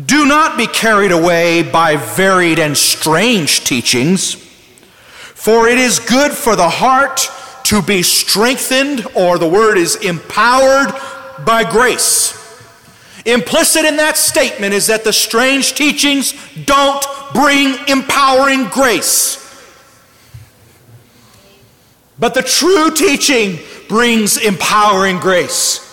Do 0.05 0.25
not 0.25 0.57
be 0.57 0.67
carried 0.67 1.11
away 1.11 1.61
by 1.63 1.97
varied 1.97 2.59
and 2.59 2.77
strange 2.77 3.63
teachings 3.63 4.43
for 5.43 5.67
it 5.67 5.77
is 5.77 5.99
good 5.99 6.31
for 6.31 6.55
the 6.55 6.69
heart 6.69 7.29
to 7.65 7.81
be 7.81 8.01
strengthened, 8.01 9.05
or 9.13 9.37
the 9.37 9.45
word 9.45 9.77
is 9.77 9.97
empowered 9.97 10.87
by 11.45 11.69
grace. 11.69 12.31
Implicit 13.25 13.83
in 13.83 13.97
that 13.97 14.15
statement 14.15 14.73
is 14.73 14.87
that 14.87 15.03
the 15.03 15.11
strange 15.11 15.73
teachings 15.73 16.33
don't 16.63 17.05
bring 17.33 17.75
empowering 17.89 18.67
grace. 18.67 19.37
But 22.17 22.35
the 22.35 22.41
true 22.41 22.91
teaching 22.91 23.59
brings 23.89 24.37
empowering 24.37 25.17
grace. 25.19 25.92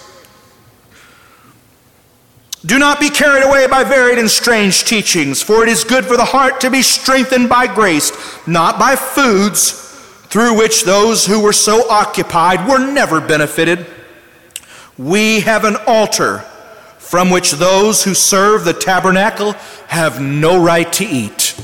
Do 2.65 2.79
not 2.79 3.01
be 3.01 3.09
carried 3.09 3.43
away 3.43 3.67
by 3.69 3.85
varied 3.85 4.19
and 4.19 4.31
strange 4.31 4.85
teachings, 4.85 5.43
for 5.43 5.63
it 5.63 5.69
is 5.71 5.83
good 5.83 6.05
for 6.05 6.19
the 6.19 6.27
heart 6.27 6.61
to 6.61 6.71
be 6.71 6.83
strengthened 6.83 7.49
by 7.49 7.67
grace, 7.67 8.13
not 8.47 8.79
by 8.79 8.97
foods 8.97 9.73
through 10.29 10.59
which 10.59 10.85
those 10.85 11.25
who 11.25 11.41
were 11.41 11.55
so 11.55 11.89
occupied 11.89 12.69
were 12.69 12.79
never 12.79 13.19
benefited. 13.21 13.87
We 14.99 15.41
have 15.41 15.65
an 15.65 15.77
altar 15.87 16.41
from 16.99 17.31
which 17.31 17.53
those 17.53 18.05
who 18.05 18.13
serve 18.15 18.65
the 18.65 18.75
tabernacle 18.75 19.55
have 19.89 20.21
no 20.21 20.63
right 20.63 20.93
to 20.93 21.05
eat. 21.05 21.59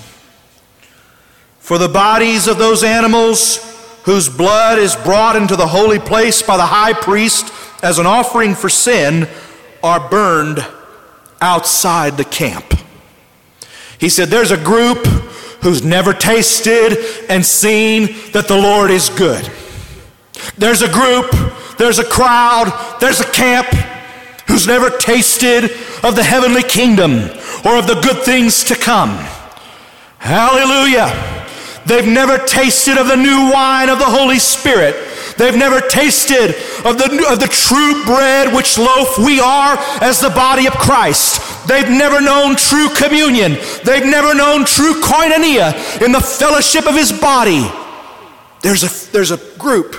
For 1.59 1.77
the 1.77 1.89
bodies 1.89 2.49
of 2.49 2.57
those 2.57 2.83
animals 2.83 3.59
whose 4.05 4.31
blood 4.31 4.79
is 4.79 4.97
brought 4.97 5.37
into 5.37 5.57
the 5.57 5.67
holy 5.67 5.99
place 5.99 6.43
by 6.43 6.57
the 6.57 6.67
high 6.67 6.95
priest 6.95 7.53
as 7.83 7.99
an 7.99 8.07
offering 8.07 8.55
for 8.55 8.71
sin 8.71 9.29
are 9.83 10.09
burned 10.09 10.67
outside 11.41 12.17
the 12.17 12.25
camp. 12.25 12.65
He 13.99 14.09
said, 14.09 14.29
There's 14.29 14.51
a 14.51 14.63
group 14.63 15.07
who's 15.63 15.85
never 15.85 16.13
tasted 16.13 16.97
and 17.29 17.45
seen 17.45 18.15
that 18.33 18.47
the 18.49 18.57
Lord 18.57 18.91
is 18.91 19.09
good. 19.11 19.51
There's 20.59 20.83
a 20.83 20.93
group, 20.93 21.31
there's 21.79 21.99
a 21.99 22.05
crowd, 22.05 22.99
there's 23.01 23.21
a 23.21 23.33
camp 23.33 23.67
who's 24.47 24.67
never 24.67 24.91
tasted 24.91 25.65
of 26.03 26.15
the 26.15 26.23
heavenly 26.23 26.63
kingdom 26.63 27.31
or 27.65 27.77
of 27.79 27.87
the 27.87 28.01
good 28.03 28.25
things 28.25 28.65
to 28.65 28.77
come. 28.77 29.11
Hallelujah. 30.19 31.11
They've 31.87 32.07
never 32.07 32.39
tasted 32.39 32.99
of 32.99 33.09
the 33.09 33.17
new 33.17 33.51
wine 33.53 33.89
of 33.89 33.99
the 33.99 34.05
Holy 34.05 34.39
Spirit. 34.39 34.97
They've 35.39 35.57
never 35.57 35.81
tasted 35.81 36.57
of 36.85 36.97
the, 36.97 37.27
of 37.31 37.41
the 37.41 37.49
true 37.51 38.05
bread 38.05 38.55
which 38.55 38.79
loaf 38.79 39.19
we 39.19 39.39
are 39.39 39.77
as 40.01 40.21
the 40.21 40.31
body 40.31 40.67
of 40.67 40.73
Christ. 40.75 41.69
They've 41.69 41.89
never 41.89 42.21
known 42.21 42.57
true 42.57 42.89
communion. 42.97 43.59
They've 43.85 44.05
never 44.05 44.35
known 44.35 44.65
true 44.65 44.95
koinonia 45.03 46.03
in 46.03 46.13
the 46.13 46.21
fellowship 46.21 46.87
of 46.87 46.95
his 46.95 47.13
body. 47.13 47.71
There's 48.63 48.83
a, 48.83 49.13
there's 49.13 49.31
a 49.31 49.37
group 49.59 49.95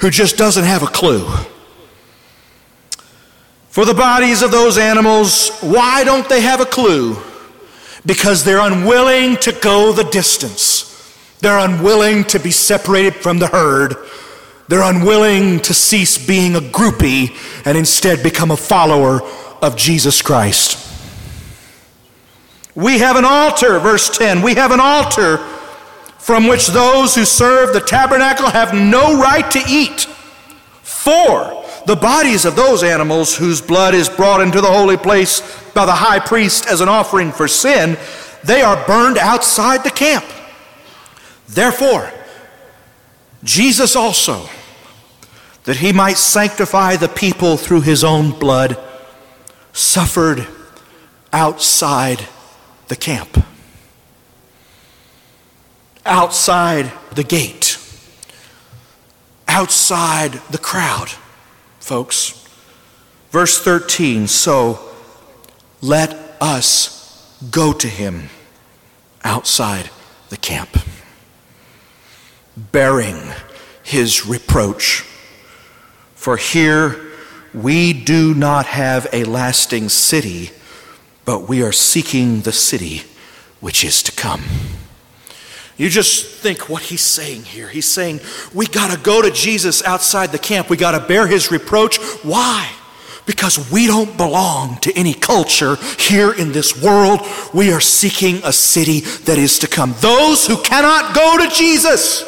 who 0.00 0.10
just 0.10 0.36
doesn't 0.36 0.64
have 0.64 0.82
a 0.82 0.86
clue. 0.86 1.26
For 3.68 3.84
the 3.84 3.94
bodies 3.94 4.42
of 4.42 4.50
those 4.50 4.78
animals, 4.78 5.50
why 5.60 6.02
don't 6.02 6.28
they 6.28 6.40
have 6.40 6.60
a 6.60 6.66
clue? 6.66 7.16
Because 8.04 8.42
they're 8.42 8.58
unwilling 8.58 9.36
to 9.38 9.52
go 9.52 9.92
the 9.92 10.04
distance. 10.04 10.86
They're 11.40 11.58
unwilling 11.58 12.24
to 12.24 12.40
be 12.40 12.50
separated 12.50 13.14
from 13.14 13.38
the 13.38 13.46
herd. 13.46 13.94
They're 14.70 14.82
unwilling 14.82 15.58
to 15.62 15.74
cease 15.74 16.16
being 16.16 16.54
a 16.54 16.60
groupie 16.60 17.36
and 17.66 17.76
instead 17.76 18.22
become 18.22 18.52
a 18.52 18.56
follower 18.56 19.20
of 19.60 19.74
Jesus 19.76 20.22
Christ. 20.22 20.78
We 22.76 23.00
have 23.00 23.16
an 23.16 23.24
altar, 23.24 23.80
verse 23.80 24.16
10. 24.16 24.42
We 24.42 24.54
have 24.54 24.70
an 24.70 24.78
altar 24.78 25.38
from 26.18 26.46
which 26.46 26.68
those 26.68 27.16
who 27.16 27.24
serve 27.24 27.72
the 27.72 27.80
tabernacle 27.80 28.48
have 28.48 28.72
no 28.72 29.20
right 29.20 29.50
to 29.50 29.60
eat. 29.68 30.02
For 30.82 31.64
the 31.86 31.96
bodies 31.96 32.44
of 32.44 32.54
those 32.54 32.84
animals 32.84 33.36
whose 33.36 33.60
blood 33.60 33.92
is 33.92 34.08
brought 34.08 34.40
into 34.40 34.60
the 34.60 34.70
holy 34.70 34.96
place 34.96 35.40
by 35.72 35.84
the 35.84 35.96
high 35.96 36.20
priest 36.20 36.68
as 36.68 36.80
an 36.80 36.88
offering 36.88 37.32
for 37.32 37.48
sin, 37.48 37.98
they 38.44 38.62
are 38.62 38.86
burned 38.86 39.18
outside 39.18 39.82
the 39.82 39.90
camp. 39.90 40.26
Therefore, 41.48 42.08
Jesus 43.42 43.96
also 43.96 44.48
that 45.70 45.76
he 45.76 45.92
might 45.92 46.18
sanctify 46.18 46.96
the 46.96 47.06
people 47.06 47.56
through 47.56 47.82
his 47.82 48.02
own 48.02 48.36
blood, 48.36 48.76
suffered 49.72 50.44
outside 51.32 52.26
the 52.88 52.96
camp. 52.96 53.44
outside 56.04 56.90
the 57.14 57.22
gate, 57.22 57.78
outside 59.46 60.32
the 60.50 60.58
crowd, 60.58 61.08
folks. 61.78 62.44
Verse 63.30 63.56
13 63.62 64.26
So 64.26 64.80
let 65.80 66.34
us 66.40 67.32
go 67.52 67.72
to 67.74 67.86
him 67.86 68.28
outside 69.22 69.88
the 70.30 70.36
camp, 70.36 70.76
bearing 72.56 73.22
his 73.84 74.26
reproach. 74.26 75.04
For 76.20 76.36
here 76.36 77.00
we 77.54 77.94
do 77.94 78.34
not 78.34 78.66
have 78.66 79.06
a 79.10 79.24
lasting 79.24 79.88
city, 79.88 80.50
but 81.24 81.48
we 81.48 81.62
are 81.62 81.72
seeking 81.72 82.42
the 82.42 82.52
city 82.52 83.04
which 83.60 83.82
is 83.84 84.02
to 84.02 84.12
come. 84.12 84.42
You 85.78 85.88
just 85.88 86.26
think 86.26 86.68
what 86.68 86.82
he's 86.82 87.00
saying 87.00 87.44
here. 87.44 87.68
He's 87.68 87.90
saying, 87.90 88.20
we 88.52 88.66
got 88.66 88.94
to 88.94 89.02
go 89.02 89.22
to 89.22 89.30
Jesus 89.30 89.82
outside 89.82 90.30
the 90.30 90.38
camp. 90.38 90.68
We 90.68 90.76
got 90.76 90.90
to 90.90 91.00
bear 91.00 91.26
his 91.26 91.50
reproach. 91.50 91.96
Why? 92.22 92.70
Because 93.24 93.72
we 93.72 93.86
don't 93.86 94.14
belong 94.18 94.76
to 94.80 94.92
any 94.92 95.14
culture 95.14 95.76
here 95.98 96.32
in 96.32 96.52
this 96.52 96.82
world. 96.82 97.20
We 97.54 97.72
are 97.72 97.80
seeking 97.80 98.42
a 98.44 98.52
city 98.52 99.00
that 99.24 99.38
is 99.38 99.58
to 99.60 99.66
come. 99.66 99.94
Those 100.00 100.46
who 100.46 100.62
cannot 100.62 101.14
go 101.14 101.38
to 101.38 101.48
Jesus 101.48 102.24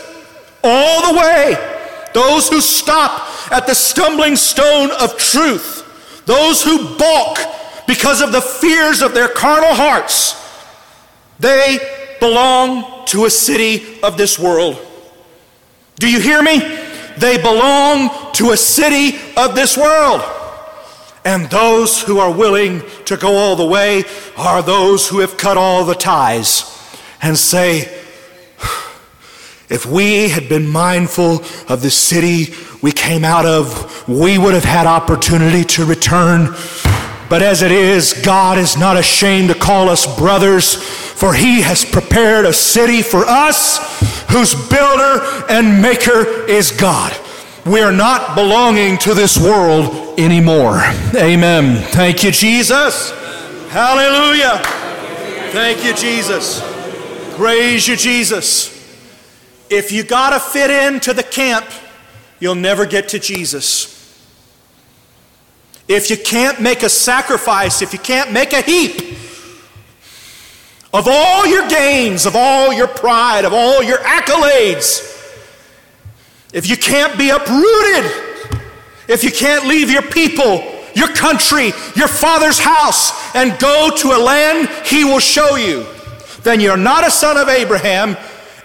all 0.65 1.13
the 1.13 1.19
way, 1.19 1.72
those 2.15 2.49
who 2.49 2.61
stop 2.61 3.53
at 3.53 3.67
the 3.67 3.75
stumbling 3.75 4.37
stone 4.37 4.91
of 5.01 5.17
truth, 5.17 6.23
those 6.27 6.63
who 6.63 6.97
balk 6.97 7.39
because 7.87 8.21
of 8.21 8.33
the 8.33 8.41
fears 8.41 9.03
of 9.03 9.15
their 9.15 9.29
carnal 9.29 9.75
hearts, 9.75 10.39
they 11.39 11.79
belong 12.21 13.05
to 13.07 13.25
a 13.25 13.31
city 13.31 14.01
of 14.03 14.17
this 14.17 14.39
world. 14.39 14.79
Do 15.97 16.11
you 16.11 16.21
hear 16.21 16.43
me? 16.43 16.59
They 17.19 17.37
belong 17.37 18.11
to 18.35 18.53
a 18.53 18.57
city 18.57 19.19
of 19.37 19.55
this 19.55 19.77
world. 19.77 20.23
And 21.25 21.49
those 21.51 22.03
who 22.03 22.19
are 22.19 22.33
willing 22.33 22.83
to 23.05 23.17
go 23.17 23.37
all 23.37 23.57
the 23.57 23.67
way 23.67 24.05
are 24.37 24.63
those 24.63 25.09
who 25.09 25.21
have 25.21 25.37
cut 25.37 25.57
all 25.57 25.85
the 25.85 25.95
ties 25.95 26.65
and 27.21 27.39
say, 27.39 28.02
if 29.73 29.87
we 29.87 30.29
had 30.29 30.49
been 30.49 30.69
mindful 30.69 31.43
of 31.69 31.81
the 31.81 31.91
city 31.91 32.55
we 32.83 32.93
came 32.93 33.25
out 33.25 33.47
of, 33.47 34.07
we 34.09 34.37
would 34.37 34.55
have 34.55 34.65
had 34.65 34.87
opportunity 34.87 35.65
to 35.65 35.85
return. 35.85 36.55
But 37.31 37.41
as 37.41 37.63
it 37.63 37.73
is, 37.73 38.13
God 38.13 38.59
is 38.59 38.77
not 38.77 38.99
ashamed 38.99 39.49
to 39.49 39.55
call 39.55 39.89
us 39.89 40.05
brothers, 40.19 40.75
for 40.75 41.33
he 41.33 41.63
has 41.63 41.85
prepared 41.85 42.45
a 42.45 42.53
city 42.53 43.01
for 43.01 43.25
us 43.25 43.79
whose 44.31 44.55
builder 44.69 45.25
and 45.49 45.81
maker 45.81 46.45
is 46.47 46.73
God. 46.73 47.17
We 47.65 47.81
are 47.81 47.93
not 47.93 48.35
belonging 48.35 48.99
to 48.99 49.15
this 49.15 49.39
world 49.39 50.19
anymore. 50.19 50.83
Amen. 51.15 51.83
Thank 51.93 52.25
you, 52.25 52.33
Jesus. 52.33 53.13
Hallelujah. 53.71 54.61
Thank 55.53 55.85
you, 55.85 55.95
Jesus. 55.95 56.61
Praise 57.37 57.87
you, 57.87 57.97
Jesus. 57.97 58.72
If 59.73 59.91
you 59.91 60.03
got 60.03 60.31
to 60.31 60.39
fit 60.39 60.69
into 60.69 61.15
the 61.15 61.23
camp, 61.23 61.65
you'll 62.39 62.55
never 62.55 62.85
get 62.85 63.09
to 63.09 63.19
Jesus. 63.19 63.89
If 65.89 66.11
you 66.11 66.19
can't 66.19 66.61
make 66.61 66.83
a 66.83 66.91
sacrifice, 66.91 67.81
if 67.81 67.95
you 67.95 67.99
can't 67.99 68.33
make 68.33 68.53
a 68.53 68.61
heap 68.61 69.17
of 70.93 71.09
all 71.09 71.47
your 71.47 71.67
gains, 71.69 72.27
of 72.27 72.37
all 72.37 72.71
your 72.71 72.87
pride, 72.87 73.47
of 73.47 73.55
all 73.55 73.83
your 73.83 73.97
accolades, 73.97 75.09
if 76.53 76.69
you 76.69 76.77
can't 76.77 77.17
be 77.17 77.31
uprooted, 77.31 78.13
if 79.09 79.25
you 79.25 79.31
can't 79.31 79.67
leave 79.67 79.89
your 79.89 80.03
people, 80.03 80.63
your 80.95 81.09
country, 81.09 81.73
your 81.97 82.09
father's 82.09 82.59
house, 82.59 83.35
and 83.35 83.59
go 83.59 83.91
to 83.97 84.09
a 84.09 84.21
land 84.23 84.69
he 84.85 85.03
will 85.03 85.19
show 85.19 85.57
you, 85.57 85.87
then 86.43 86.61
you're 86.61 86.77
not 86.77 87.07
a 87.07 87.11
son 87.11 87.39
of 87.39 87.49
Abraham 87.49 88.19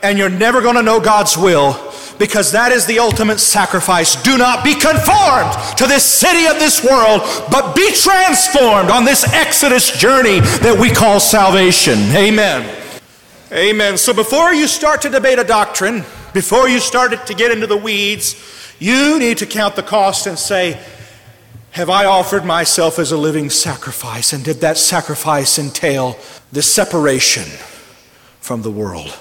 and 0.03 0.17
you're 0.17 0.29
never 0.29 0.61
going 0.61 0.75
to 0.75 0.83
know 0.83 0.99
God's 0.99 1.37
will 1.37 1.73
because 2.19 2.51
that 2.51 2.71
is 2.71 2.85
the 2.85 2.99
ultimate 2.99 3.39
sacrifice. 3.39 4.21
Do 4.21 4.37
not 4.37 4.63
be 4.63 4.73
conformed 4.73 5.53
to 5.77 5.85
this 5.85 6.03
city 6.03 6.47
of 6.47 6.59
this 6.59 6.83
world, 6.83 7.21
but 7.51 7.75
be 7.75 7.91
transformed 7.93 8.89
on 8.89 9.05
this 9.05 9.23
Exodus 9.33 9.97
journey 9.97 10.39
that 10.61 10.77
we 10.79 10.89
call 10.89 11.19
salvation. 11.19 11.99
Amen. 12.15 12.83
Amen. 13.51 13.97
So 13.97 14.13
before 14.13 14.53
you 14.53 14.67
start 14.67 15.01
to 15.03 15.09
debate 15.09 15.39
a 15.39 15.43
doctrine, 15.43 16.03
before 16.33 16.67
you 16.67 16.79
start 16.79 17.27
to 17.27 17.33
get 17.33 17.51
into 17.51 17.67
the 17.67 17.77
weeds, 17.77 18.35
you 18.79 19.19
need 19.19 19.37
to 19.39 19.45
count 19.45 19.75
the 19.75 19.83
cost 19.83 20.27
and 20.27 20.37
say, 20.37 20.79
Have 21.71 21.89
I 21.89 22.05
offered 22.05 22.45
myself 22.45 22.99
as 22.99 23.11
a 23.11 23.17
living 23.17 23.49
sacrifice? 23.49 24.33
And 24.33 24.43
did 24.43 24.57
that 24.57 24.77
sacrifice 24.77 25.57
entail 25.57 26.17
the 26.51 26.61
separation 26.61 27.45
from 28.39 28.63
the 28.63 28.71
world 28.71 29.17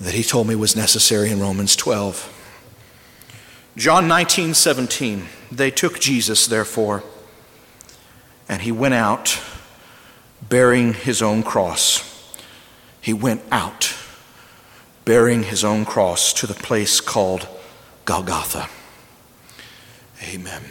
that 0.00 0.14
he 0.14 0.22
told 0.22 0.48
me 0.48 0.54
was 0.54 0.74
necessary 0.74 1.30
in 1.30 1.40
Romans 1.40 1.76
12? 1.76 2.36
John 3.76 4.08
19, 4.08 4.54
17. 4.54 5.26
They 5.52 5.70
took 5.70 6.00
Jesus, 6.00 6.46
therefore, 6.46 7.02
and 8.48 8.62
he 8.62 8.72
went 8.72 8.94
out 8.94 9.40
bearing 10.48 10.94
his 10.94 11.22
own 11.22 11.42
cross. 11.42 12.06
He 13.00 13.12
went 13.12 13.42
out 13.50 13.94
bearing 15.04 15.44
his 15.44 15.64
own 15.64 15.84
cross 15.84 16.32
to 16.34 16.46
the 16.46 16.54
place 16.54 17.00
called 17.00 17.48
Golgotha. 18.04 18.68
Amen. 20.22 20.62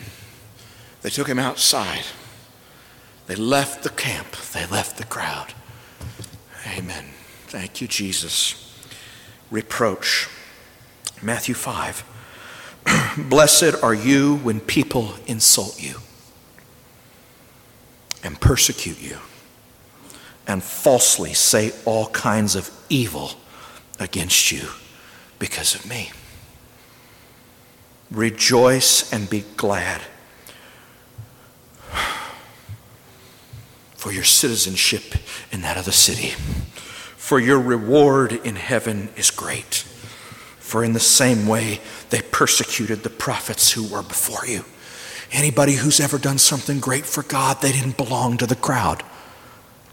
They 1.02 1.10
took 1.10 1.28
him 1.28 1.40
outside. 1.40 2.04
They 3.28 3.36
left 3.36 3.84
the 3.84 3.90
camp. 3.90 4.32
They 4.54 4.66
left 4.66 4.98
the 4.98 5.06
crowd. 5.06 5.54
Amen. 6.68 7.06
Thank 7.48 7.82
you, 7.82 7.88
Jesus. 7.88 8.69
Reproach. 9.52 10.30
Matthew 11.22 11.56
5. 11.56 12.04
Blessed 13.30 13.84
are 13.84 13.94
you 13.94 14.38
when 14.38 14.60
people 14.60 15.16
insult 15.28 15.82
you 15.82 15.96
and 18.24 18.40
persecute 18.40 19.02
you 19.02 19.18
and 20.48 20.64
falsely 20.64 21.34
say 21.34 21.72
all 21.86 22.08
kinds 22.08 22.56
of 22.56 22.72
evil 22.90 23.32
against 24.00 24.52
you 24.52 24.70
because 25.38 25.76
of 25.76 25.88
me. 25.88 26.12
Rejoice 28.10 29.12
and 29.14 29.30
be 29.30 29.44
glad, 29.56 30.02
for 33.96 34.12
your 34.12 34.24
citizenship 34.24 35.14
in 35.52 35.62
that 35.62 35.78
other 35.78 35.92
city. 35.92 36.34
For 37.30 37.40
your 37.40 37.60
reward 37.60 38.32
in 38.44 38.56
heaven 38.56 39.10
is 39.16 39.30
great. 39.30 39.86
For 40.58 40.84
in 40.84 40.94
the 40.94 41.00
same 41.00 41.46
way 41.46 41.80
they 42.10 42.24
persecuted 42.24 43.04
the 43.04 43.12
prophets 43.12 43.72
who 43.72 43.88
were 43.88 44.02
before 44.02 44.48
you. 44.48 44.66
Anybody 45.32 45.74
who's 45.74 46.00
ever 46.00 46.18
done 46.18 46.40
something 46.40 46.80
great 46.80 47.06
for 47.06 47.22
God, 47.22 47.62
they 47.62 47.72
didn't 47.72 47.98
belong 47.98 48.38
to 48.38 48.48
the 48.48 48.56
crowd, 48.56 49.04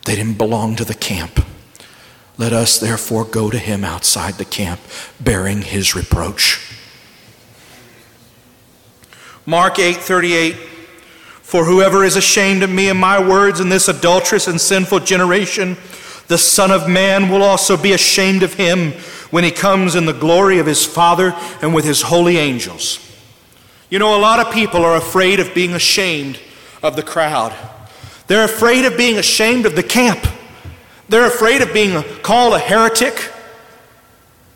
they 0.06 0.16
didn't 0.16 0.38
belong 0.38 0.76
to 0.76 0.84
the 0.86 0.94
camp. 0.94 1.44
Let 2.38 2.54
us 2.54 2.78
therefore 2.78 3.26
go 3.26 3.50
to 3.50 3.58
him 3.58 3.84
outside 3.84 4.36
the 4.36 4.46
camp, 4.46 4.80
bearing 5.20 5.60
his 5.60 5.94
reproach. 5.94 6.74
Mark 9.44 9.78
8 9.78 9.96
38. 9.96 10.54
For 11.42 11.66
whoever 11.66 12.02
is 12.02 12.16
ashamed 12.16 12.62
of 12.62 12.70
me 12.70 12.88
and 12.88 12.98
my 12.98 13.20
words 13.20 13.60
in 13.60 13.68
this 13.68 13.88
adulterous 13.88 14.48
and 14.48 14.58
sinful 14.58 15.00
generation, 15.00 15.76
the 16.28 16.38
Son 16.38 16.70
of 16.70 16.88
Man 16.88 17.28
will 17.30 17.42
also 17.42 17.76
be 17.76 17.92
ashamed 17.92 18.42
of 18.42 18.54
him 18.54 18.92
when 19.30 19.44
he 19.44 19.50
comes 19.50 19.94
in 19.94 20.06
the 20.06 20.12
glory 20.12 20.58
of 20.58 20.66
his 20.66 20.84
Father 20.84 21.34
and 21.62 21.74
with 21.74 21.84
his 21.84 22.02
holy 22.02 22.36
angels. 22.36 23.00
You 23.90 23.98
know, 23.98 24.16
a 24.16 24.20
lot 24.20 24.44
of 24.44 24.52
people 24.52 24.84
are 24.84 24.96
afraid 24.96 25.40
of 25.40 25.54
being 25.54 25.74
ashamed 25.74 26.40
of 26.82 26.96
the 26.96 27.02
crowd, 27.02 27.54
they're 28.26 28.44
afraid 28.44 28.84
of 28.84 28.96
being 28.96 29.18
ashamed 29.18 29.66
of 29.66 29.76
the 29.76 29.82
camp. 29.82 30.26
They're 31.08 31.26
afraid 31.26 31.62
of 31.62 31.72
being 31.72 32.02
called 32.22 32.54
a 32.54 32.58
heretic. 32.58 33.32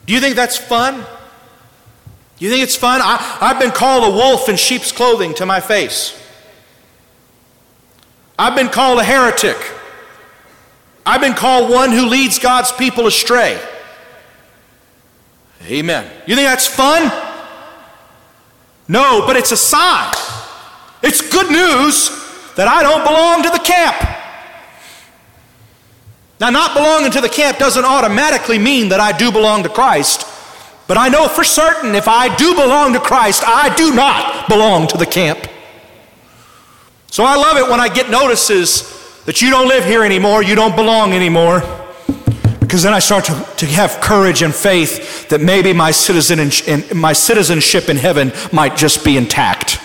Do 0.06 0.12
you 0.12 0.20
think 0.20 0.34
that's 0.34 0.56
fun? 0.56 0.96
Do 2.38 2.44
you 2.44 2.50
think 2.50 2.64
it's 2.64 2.74
fun? 2.74 3.00
I, 3.02 3.38
I've 3.40 3.60
been 3.60 3.70
called 3.70 4.12
a 4.12 4.16
wolf 4.16 4.48
in 4.48 4.56
sheep's 4.56 4.90
clothing 4.90 5.34
to 5.34 5.46
my 5.46 5.60
face. 5.60 6.20
I've 8.38 8.56
been 8.56 8.68
called 8.68 8.98
a 8.98 9.04
heretic. 9.04 9.56
I've 11.04 11.20
been 11.20 11.34
called 11.34 11.70
one 11.70 11.90
who 11.90 12.06
leads 12.06 12.38
God's 12.38 12.72
people 12.72 13.06
astray. 13.06 13.60
Amen. 15.66 16.10
You 16.26 16.34
think 16.34 16.48
that's 16.48 16.66
fun? 16.66 17.10
No, 18.88 19.24
but 19.26 19.36
it's 19.36 19.52
a 19.52 19.56
sign. 19.56 20.12
It's 21.02 21.20
good 21.20 21.50
news 21.50 22.10
that 22.56 22.66
I 22.68 22.82
don't 22.82 23.04
belong 23.04 23.42
to 23.44 23.50
the 23.50 23.64
camp. 23.64 23.96
Now, 26.40 26.50
not 26.50 26.74
belonging 26.74 27.12
to 27.12 27.20
the 27.20 27.28
camp 27.28 27.58
doesn't 27.58 27.84
automatically 27.84 28.58
mean 28.58 28.88
that 28.88 29.00
I 29.00 29.16
do 29.16 29.30
belong 29.30 29.62
to 29.62 29.68
Christ, 29.68 30.26
but 30.86 30.96
I 30.96 31.08
know 31.08 31.28
for 31.28 31.44
certain 31.44 31.94
if 31.94 32.08
I 32.08 32.34
do 32.34 32.54
belong 32.54 32.94
to 32.94 33.00
Christ, 33.00 33.42
I 33.46 33.74
do 33.76 33.94
not 33.94 34.48
belong 34.48 34.88
to 34.88 34.96
the 34.96 35.06
camp. 35.06 35.38
So 37.10 37.24
I 37.24 37.36
love 37.36 37.58
it 37.58 37.70
when 37.70 37.78
I 37.78 37.88
get 37.88 38.10
notices 38.10 38.99
that 39.26 39.42
you 39.42 39.50
don't 39.50 39.68
live 39.68 39.84
here 39.84 40.04
anymore, 40.04 40.42
you 40.42 40.54
don't 40.54 40.76
belong 40.76 41.12
anymore. 41.12 41.62
Because 42.60 42.82
then 42.84 42.92
I 42.92 43.00
start 43.00 43.24
to, 43.24 43.46
to 43.56 43.66
have 43.66 44.00
courage 44.00 44.42
and 44.42 44.54
faith 44.54 45.28
that 45.28 45.40
maybe 45.40 45.72
my, 45.72 45.90
citizen 45.90 46.38
in, 46.38 46.96
my 46.96 47.12
citizenship 47.12 47.88
in 47.88 47.96
heaven 47.96 48.32
might 48.52 48.76
just 48.76 49.04
be 49.04 49.16
intact. 49.16 49.80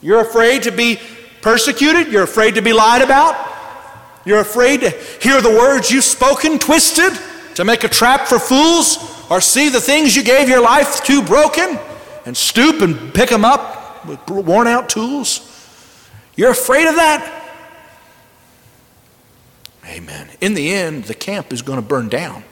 You're 0.00 0.20
afraid 0.20 0.62
to 0.62 0.72
be 0.72 0.98
persecuted, 1.42 2.10
you're 2.10 2.22
afraid 2.22 2.54
to 2.54 2.62
be 2.62 2.72
lied 2.72 3.02
about, 3.02 3.36
you're 4.24 4.40
afraid 4.40 4.80
to 4.80 4.90
hear 5.20 5.42
the 5.42 5.50
words 5.50 5.90
you've 5.90 6.04
spoken 6.04 6.58
twisted 6.58 7.12
to 7.56 7.64
make 7.64 7.84
a 7.84 7.88
trap 7.88 8.26
for 8.26 8.38
fools, 8.38 8.96
or 9.30 9.40
see 9.40 9.68
the 9.68 9.80
things 9.80 10.16
you 10.16 10.22
gave 10.22 10.48
your 10.48 10.62
life 10.62 11.04
to 11.04 11.22
broken 11.22 11.78
and 12.24 12.36
stoop 12.36 12.80
and 12.80 13.12
pick 13.14 13.28
them 13.28 13.44
up 13.44 14.06
with 14.06 14.18
worn 14.30 14.66
out 14.66 14.88
tools? 14.88 15.49
You're 16.36 16.50
afraid 16.50 16.86
of 16.86 16.96
that? 16.96 17.36
Amen. 19.86 20.28
In 20.40 20.54
the 20.54 20.72
end, 20.72 21.04
the 21.04 21.14
camp 21.14 21.52
is 21.52 21.62
going 21.62 21.80
to 21.80 21.86
burn 21.86 22.08
down. 22.08 22.44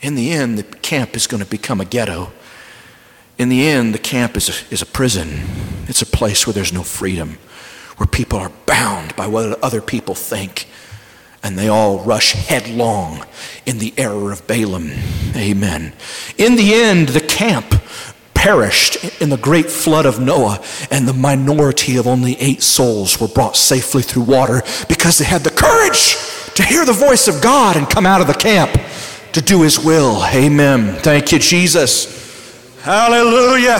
In 0.00 0.14
the 0.14 0.32
end, 0.32 0.58
the 0.58 0.62
camp 0.62 1.14
is 1.14 1.26
going 1.26 1.42
to 1.42 1.48
become 1.48 1.80
a 1.80 1.84
ghetto. 1.84 2.32
In 3.36 3.48
the 3.48 3.68
end, 3.68 3.94
the 3.94 3.98
camp 3.98 4.36
is 4.36 4.48
a, 4.48 4.72
is 4.72 4.82
a 4.82 4.86
prison. 4.86 5.40
It's 5.86 6.02
a 6.02 6.06
place 6.06 6.46
where 6.46 6.54
there's 6.54 6.72
no 6.72 6.82
freedom, 6.82 7.38
where 7.96 8.06
people 8.06 8.38
are 8.38 8.52
bound 8.66 9.14
by 9.16 9.26
what 9.26 9.60
other 9.62 9.80
people 9.80 10.14
think. 10.14 10.66
And 11.42 11.58
they 11.58 11.68
all 11.68 12.00
rush 12.00 12.32
headlong 12.32 13.24
in 13.64 13.78
the 13.78 13.94
error 13.96 14.30
of 14.30 14.46
Balaam. 14.46 14.92
Amen. 15.34 15.94
In 16.36 16.56
the 16.56 16.74
end, 16.74 17.10
the 17.10 17.20
camp 17.20 17.74
perished 18.40 19.20
in 19.20 19.28
the 19.28 19.36
great 19.36 19.70
flood 19.70 20.06
of 20.06 20.18
Noah, 20.18 20.64
and 20.90 21.06
the 21.06 21.12
minority 21.12 21.98
of 21.98 22.06
only 22.06 22.40
eight 22.40 22.62
souls 22.62 23.20
were 23.20 23.28
brought 23.28 23.54
safely 23.54 24.00
through 24.00 24.22
water 24.22 24.62
because 24.88 25.18
they 25.18 25.26
had 25.26 25.42
the 25.42 25.50
courage 25.50 26.16
to 26.54 26.62
hear 26.62 26.86
the 26.86 26.94
voice 26.94 27.28
of 27.28 27.42
God 27.42 27.76
and 27.76 27.86
come 27.86 28.06
out 28.06 28.22
of 28.22 28.26
the 28.26 28.32
camp 28.32 28.80
to 29.32 29.42
do 29.42 29.60
His 29.60 29.78
will. 29.78 30.24
Amen. 30.24 30.96
Thank 31.02 31.32
you, 31.32 31.38
Jesus. 31.38 32.80
Hallelujah. 32.80 33.78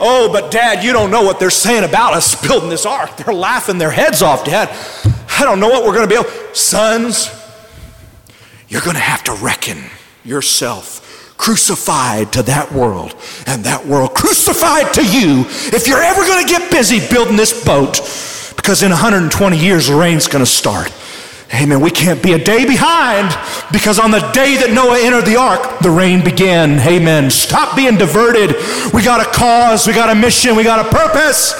Oh, 0.00 0.32
but 0.32 0.50
Dad, 0.50 0.82
you 0.82 0.94
don't 0.94 1.10
know 1.10 1.22
what 1.22 1.38
they're 1.38 1.50
saying 1.50 1.84
about 1.84 2.14
us 2.14 2.40
building 2.48 2.70
this 2.70 2.86
ark. 2.86 3.18
They're 3.18 3.34
laughing 3.34 3.76
their 3.76 3.90
heads 3.90 4.22
off, 4.22 4.46
Dad. 4.46 4.70
I 5.38 5.44
don't 5.44 5.60
know 5.60 5.68
what 5.68 5.84
we're 5.84 5.94
going 5.94 6.08
to 6.08 6.14
be 6.14 6.18
able. 6.18 6.54
Sons, 6.54 7.28
you're 8.66 8.80
going 8.80 8.96
to 8.96 9.02
have 9.02 9.22
to 9.24 9.34
reckon 9.34 9.76
yourself 10.24 11.06
crucified 11.40 12.30
to 12.34 12.42
that 12.42 12.70
world, 12.70 13.14
and 13.46 13.64
that 13.64 13.86
world 13.86 14.12
crucified 14.12 14.92
to 14.92 15.00
you 15.00 15.46
if 15.72 15.88
you're 15.88 16.02
ever 16.02 16.20
going 16.26 16.46
to 16.46 16.52
get 16.52 16.70
busy 16.70 17.00
building 17.08 17.34
this 17.34 17.64
boat, 17.64 17.96
because 18.56 18.82
in 18.82 18.90
120 18.90 19.56
years 19.56 19.88
the 19.88 19.94
rain's 19.94 20.28
going 20.28 20.44
to 20.44 20.50
start. 20.50 20.92
Amen. 21.54 21.80
We 21.80 21.90
can't 21.90 22.22
be 22.22 22.34
a 22.34 22.38
day 22.38 22.66
behind 22.66 23.34
because 23.72 23.98
on 23.98 24.12
the 24.12 24.20
day 24.32 24.56
that 24.58 24.70
Noah 24.70 25.00
entered 25.00 25.24
the 25.24 25.34
ark, 25.34 25.80
the 25.80 25.90
rain 25.90 26.22
began. 26.22 26.78
Amen. 26.78 27.30
Stop 27.30 27.74
being 27.74 27.96
diverted. 27.96 28.54
We 28.92 29.02
got 29.02 29.26
a 29.26 29.28
cause, 29.32 29.86
we 29.86 29.94
got 29.94 30.10
a 30.10 30.14
mission, 30.14 30.54
we 30.54 30.62
got 30.62 30.86
a 30.86 30.90
purpose. 30.94 31.56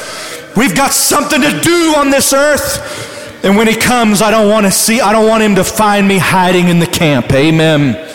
We've 0.56 0.76
got 0.76 0.92
something 0.92 1.40
to 1.40 1.58
do 1.60 1.94
on 1.96 2.10
this 2.10 2.34
earth. 2.34 3.42
And 3.42 3.56
when 3.56 3.66
he 3.66 3.74
comes, 3.74 4.20
I 4.20 4.30
don't 4.30 4.50
want 4.50 4.66
to 4.66 4.72
see, 4.72 5.00
I 5.00 5.10
don't 5.10 5.26
want 5.26 5.42
him 5.42 5.54
to 5.56 5.64
find 5.64 6.06
me 6.06 6.18
hiding 6.18 6.68
in 6.68 6.78
the 6.78 6.86
camp. 6.86 7.32
Amen. 7.32 8.09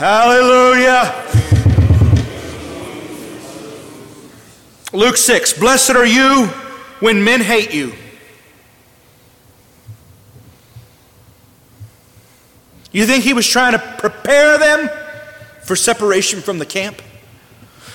Hallelujah. 0.00 1.12
Luke 4.94 5.18
6 5.18 5.52
Blessed 5.58 5.90
are 5.90 6.06
you 6.06 6.46
when 7.00 7.22
men 7.22 7.42
hate 7.42 7.74
you. 7.74 7.92
You 12.92 13.04
think 13.04 13.24
he 13.24 13.34
was 13.34 13.46
trying 13.46 13.72
to 13.72 13.78
prepare 13.98 14.56
them 14.56 14.88
for 15.64 15.76
separation 15.76 16.40
from 16.40 16.58
the 16.58 16.64
camp? 16.64 17.02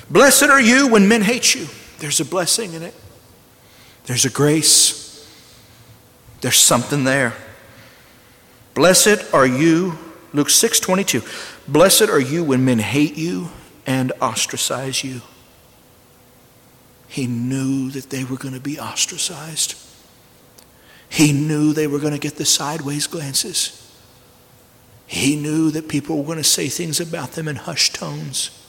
Blessed 0.07 0.43
are 0.43 0.61
you 0.61 0.87
when 0.87 1.07
men 1.07 1.23
hate 1.23 1.55
you. 1.55 1.65
There's 1.97 2.19
a 2.19 2.25
blessing 2.25 2.73
in 2.73 2.83
it, 2.83 2.93
there's 4.05 4.25
a 4.25 4.29
grace, 4.29 5.27
there's 6.41 6.59
something 6.59 7.03
there. 7.03 7.33
Blessed 8.75 9.33
are 9.33 9.47
you, 9.47 9.97
Luke 10.33 10.51
6 10.51 10.79
22. 10.79 11.23
Blessed 11.67 12.09
are 12.09 12.19
you 12.19 12.43
when 12.43 12.63
men 12.63 12.79
hate 12.79 13.17
you 13.17 13.49
and 13.87 14.11
ostracize 14.21 15.03
you. 15.03 15.21
He 17.07 17.27
knew 17.27 17.89
that 17.91 18.09
they 18.09 18.23
were 18.23 18.37
going 18.37 18.53
to 18.53 18.59
be 18.59 18.79
ostracized. 18.79 19.75
He 21.09 21.31
knew 21.31 21.73
they 21.73 21.87
were 21.87 21.99
going 21.99 22.13
to 22.13 22.19
get 22.19 22.35
the 22.35 22.45
sideways 22.45 23.07
glances. 23.07 23.81
He 25.07 25.35
knew 25.35 25.71
that 25.71 25.87
people 25.87 26.17
were 26.17 26.25
going 26.25 26.37
to 26.37 26.43
say 26.43 26.67
things 26.67 26.99
about 26.99 27.31
them 27.31 27.47
in 27.47 27.55
hushed 27.55 27.95
tones. 27.95 28.61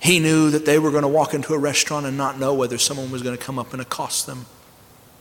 He 0.00 0.20
knew 0.20 0.50
that 0.50 0.66
they 0.66 0.78
were 0.78 0.90
going 0.90 1.02
to 1.02 1.08
walk 1.08 1.34
into 1.34 1.54
a 1.54 1.58
restaurant 1.58 2.06
and 2.06 2.16
not 2.16 2.38
know 2.38 2.54
whether 2.54 2.78
someone 2.78 3.10
was 3.10 3.22
going 3.22 3.36
to 3.36 3.42
come 3.42 3.58
up 3.58 3.72
and 3.72 3.82
accost 3.82 4.26
them 4.26 4.46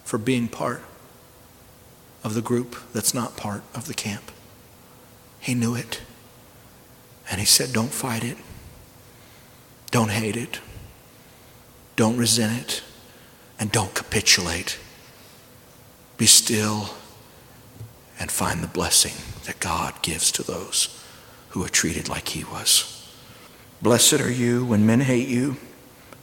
for 0.03 0.17
being 0.17 0.47
part 0.47 0.81
of 2.23 2.33
the 2.33 2.41
group 2.41 2.75
that's 2.93 3.13
not 3.13 3.37
part 3.37 3.63
of 3.73 3.87
the 3.87 3.93
camp. 3.93 4.31
He 5.39 5.53
knew 5.53 5.75
it. 5.75 6.01
And 7.29 7.39
he 7.39 7.45
said, 7.45 7.73
Don't 7.73 7.91
fight 7.91 8.23
it. 8.23 8.37
Don't 9.91 10.11
hate 10.11 10.35
it. 10.35 10.59
Don't 11.95 12.17
resent 12.17 12.61
it. 12.61 12.83
And 13.59 13.71
don't 13.71 13.93
capitulate. 13.93 14.77
Be 16.17 16.25
still 16.25 16.89
and 18.19 18.31
find 18.31 18.61
the 18.61 18.67
blessing 18.67 19.13
that 19.45 19.59
God 19.59 20.01
gives 20.01 20.31
to 20.33 20.43
those 20.43 21.03
who 21.49 21.63
are 21.63 21.69
treated 21.69 22.09
like 22.09 22.29
he 22.29 22.43
was. 22.43 22.93
Blessed 23.81 24.21
are 24.21 24.31
you 24.31 24.65
when 24.65 24.85
men 24.85 25.01
hate 25.01 25.27
you 25.27 25.57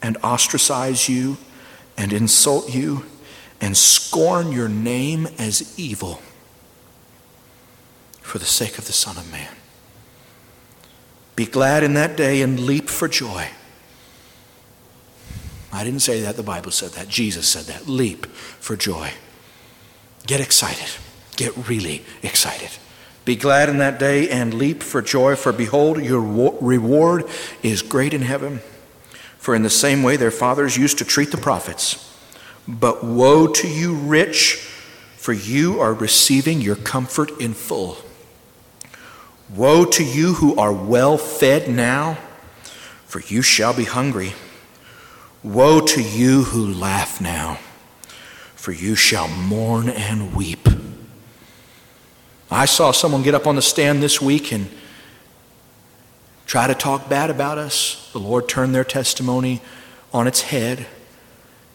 and 0.02 0.16
ostracize 0.18 1.09
you 1.09 1.37
and 1.96 2.12
insult 2.12 2.74
you 2.74 3.07
and 3.64 3.74
scorn 3.74 4.53
your 4.53 4.68
name 4.68 5.27
as 5.38 5.79
evil 5.79 6.20
for 8.20 8.37
the 8.37 8.44
sake 8.44 8.77
of 8.77 8.87
the 8.87 8.92
Son 8.92 9.16
of 9.16 9.33
Man. 9.33 9.55
Be 11.35 11.46
glad 11.46 11.83
in 11.83 11.94
that 11.94 12.14
day 12.14 12.42
and 12.42 12.61
leap 12.61 12.90
for 12.90 13.09
joy. 13.09 13.48
I 15.72 15.83
didn't 15.83 16.00
say 16.00 16.20
that, 16.20 16.37
the 16.37 16.42
Bible 16.42 16.72
said 16.72 16.90
that. 16.90 17.09
Jesus 17.09 17.48
said 17.48 17.64
that. 17.64 17.88
Leap 17.88 18.27
for 18.27 18.77
joy. 18.77 19.12
Get 20.27 20.42
excited. 20.42 20.90
Get 21.37 21.66
really 21.66 22.05
excited. 22.22 22.68
Be 23.24 23.35
glad 23.35 23.70
in 23.70 23.79
that 23.79 23.98
day 23.98 24.29
and 24.29 24.53
leap 24.53 24.83
for 24.83 25.00
joy, 25.00 25.37
for 25.37 25.53
behold, 25.55 26.05
your 26.05 26.20
reward 26.20 27.24
is 27.62 27.81
great 27.81 28.12
in 28.12 28.20
heaven. 28.20 28.61
For 29.38 29.55
in 29.55 29.62
the 29.62 29.70
same 29.70 30.03
way 30.03 30.18
their 30.18 30.31
fathers 30.31 30.77
used 30.77 30.98
to 30.98 31.07
treat 31.07 31.31
the 31.31 31.38
prophets. 31.38 32.13
But 32.66 33.05
woe 33.05 33.46
to 33.46 33.68
you, 33.68 33.94
rich, 33.94 34.57
for 35.16 35.33
you 35.33 35.81
are 35.81 35.92
receiving 35.92 36.61
your 36.61 36.77
comfort 36.77 37.31
in 37.40 37.55
full. 37.55 37.98
Woe 39.55 39.85
to 39.85 40.05
you 40.05 40.35
who 40.35 40.57
are 40.57 40.72
well 40.72 41.18
fed 41.18 41.68
now, 41.68 42.18
for 43.07 43.20
you 43.20 43.42
shall 43.42 43.74
be 43.74 43.85
hungry. 43.85 44.33
Woe 45.42 45.81
to 45.81 46.03
you 46.03 46.44
who 46.44 46.72
laugh 46.72 47.20
now, 47.20 47.59
for 48.55 48.72
you 48.72 48.94
shall 48.94 49.29
mourn 49.29 49.90
and 49.90 50.35
weep. 50.35 50.66
I 52.50 52.64
saw 52.64 52.92
someone 52.92 53.22
get 53.22 53.35
up 53.35 53.46
on 53.46 53.57
the 53.57 53.62
stand 53.62 54.03
this 54.03 54.22
week 54.22 54.53
and 54.53 54.68
try 56.46 56.66
to 56.66 56.74
talk 56.74 57.09
bad 57.09 57.29
about 57.29 57.59
us. 57.59 58.11
The 58.12 58.20
Lord 58.20 58.48
turned 58.48 58.74
their 58.74 58.85
testimony 58.85 59.61
on 60.12 60.27
its 60.27 60.42
head. 60.42 60.87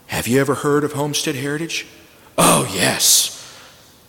Have 0.09 0.27
you 0.27 0.41
ever 0.41 0.55
heard 0.55 0.83
of 0.83 0.93
Homestead 0.93 1.35
Heritage? 1.35 1.85
Oh, 2.35 2.67
yes. 2.73 3.35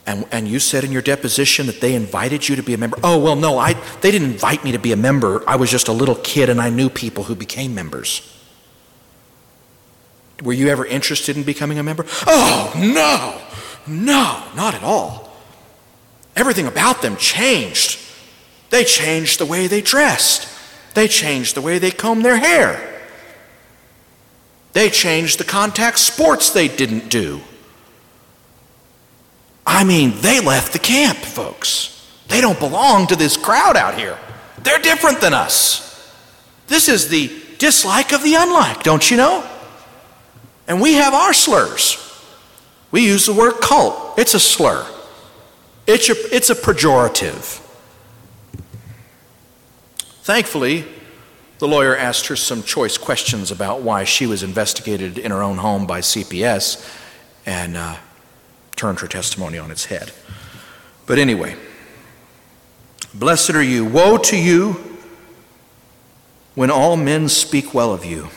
And, 0.07 0.27
and 0.33 0.49
you 0.49 0.59
said 0.59 0.83
in 0.83 0.93
your 0.93 1.03
deposition 1.03 1.67
that 1.67 1.83
they 1.83 1.95
invited 1.95 2.49
you 2.49 2.57
to 2.57 2.63
be 2.63 2.73
a 2.73 2.79
member. 2.79 2.97
Oh, 3.05 3.19
well, 3.19 3.37
no, 3.37 3.59
I, 3.59 3.75
they 4.01 4.11
didn't 4.11 4.33
invite 4.33 4.65
me 4.65 4.73
to 4.73 4.79
be 4.79 4.93
a 4.93 4.97
member. 4.97 5.47
I 5.47 5.57
was 5.57 5.71
just 5.71 5.89
a 5.89 5.93
little 5.93 6.15
kid 6.15 6.49
and 6.49 6.59
I 6.59 6.71
knew 6.71 6.89
people 6.89 7.25
who 7.25 7.35
became 7.35 7.75
members. 7.75 8.27
Were 10.43 10.55
you 10.55 10.69
ever 10.69 10.87
interested 10.87 11.37
in 11.37 11.43
becoming 11.43 11.79
a 11.79 11.83
member? 11.83 12.07
Oh, 12.27 12.73
no, 12.79 13.39
no, 13.87 14.43
not 14.57 14.75
at 14.75 14.83
all. 14.83 15.31
Everything 16.35 16.67
about 16.67 17.03
them 17.03 17.17
changed. 17.17 18.01
They 18.71 18.85
changed 18.85 19.39
the 19.39 19.45
way 19.45 19.67
they 19.67 19.83
dressed, 19.83 20.49
they 20.95 21.09
changed 21.09 21.57
the 21.57 21.61
way 21.61 21.79
they 21.79 21.91
combed 21.91 22.25
their 22.25 22.39
hair. 22.39 22.90
They 24.73 24.89
changed 24.89 25.39
the 25.39 25.45
contact 25.45 25.99
sports 25.99 26.51
they 26.51 26.69
didn't 26.69 27.09
do. 27.09 27.41
I 29.67 29.85
mean, 29.85 30.13
they 30.21 30.41
left 30.41 30.73
the 30.73 30.79
camp, 30.79 31.19
folks. 31.19 32.09
They 32.29 32.41
don't 32.41 32.59
belong 32.59 33.07
to 33.09 33.17
this 33.17 33.37
crowd 33.37 33.77
out 33.77 33.99
here. 33.99 34.19
They're 34.63 34.79
different 34.79 35.21
than 35.21 35.35
us. 35.35 35.87
This 36.69 36.89
is 36.89 37.09
the 37.09 37.31
dislike 37.59 38.13
of 38.13 38.23
the 38.23 38.35
unlike, 38.35 38.83
don't 38.83 39.11
you 39.11 39.17
know? 39.17 39.49
And 40.69 40.81
we 40.81 40.95
have 40.95 41.15
our 41.15 41.33
slurs. 41.33 42.07
We 42.91 43.05
use 43.05 43.27
the 43.27 43.33
word 43.33 43.61
cult, 43.61 44.19
it's 44.19 44.35
a 44.35 44.41
slur, 44.41 44.85
it's 45.87 46.09
a, 46.09 46.35
it's 46.35 46.51
a 46.51 46.55
pejorative. 46.55 47.65
Thankfully, 50.23 50.85
the 51.61 51.69
lawyer 51.69 51.95
asked 51.95 52.27
her 52.29 52.37
some 52.37 52.63
choice 52.63 52.97
questions 52.97 53.51
about 53.51 53.83
why 53.83 54.03
she 54.03 54.27
was 54.27 54.43
investigated 54.43 55.19
in 55.19 55.31
her 55.31 55.43
own 55.43 55.59
home 55.59 55.87
by 55.87 56.01
CPS 56.01 56.99
and 57.45 57.77
uh, 57.77 57.97
turned 58.77 58.99
her 59.01 59.07
testimony 59.07 59.59
on 59.59 59.71
its 59.71 59.85
head. 59.85 60.11
But 61.05 61.19
anyway, 61.19 61.57
blessed 63.13 63.51
are 63.51 63.63
you. 63.63 63.85
Woe 63.85 64.17
to 64.17 64.39
you 64.39 64.99
when 66.55 66.71
all 66.71 66.97
men 66.97 67.29
speak 67.29 67.75
well 67.75 67.93
of 67.93 68.07
you. 68.07 68.29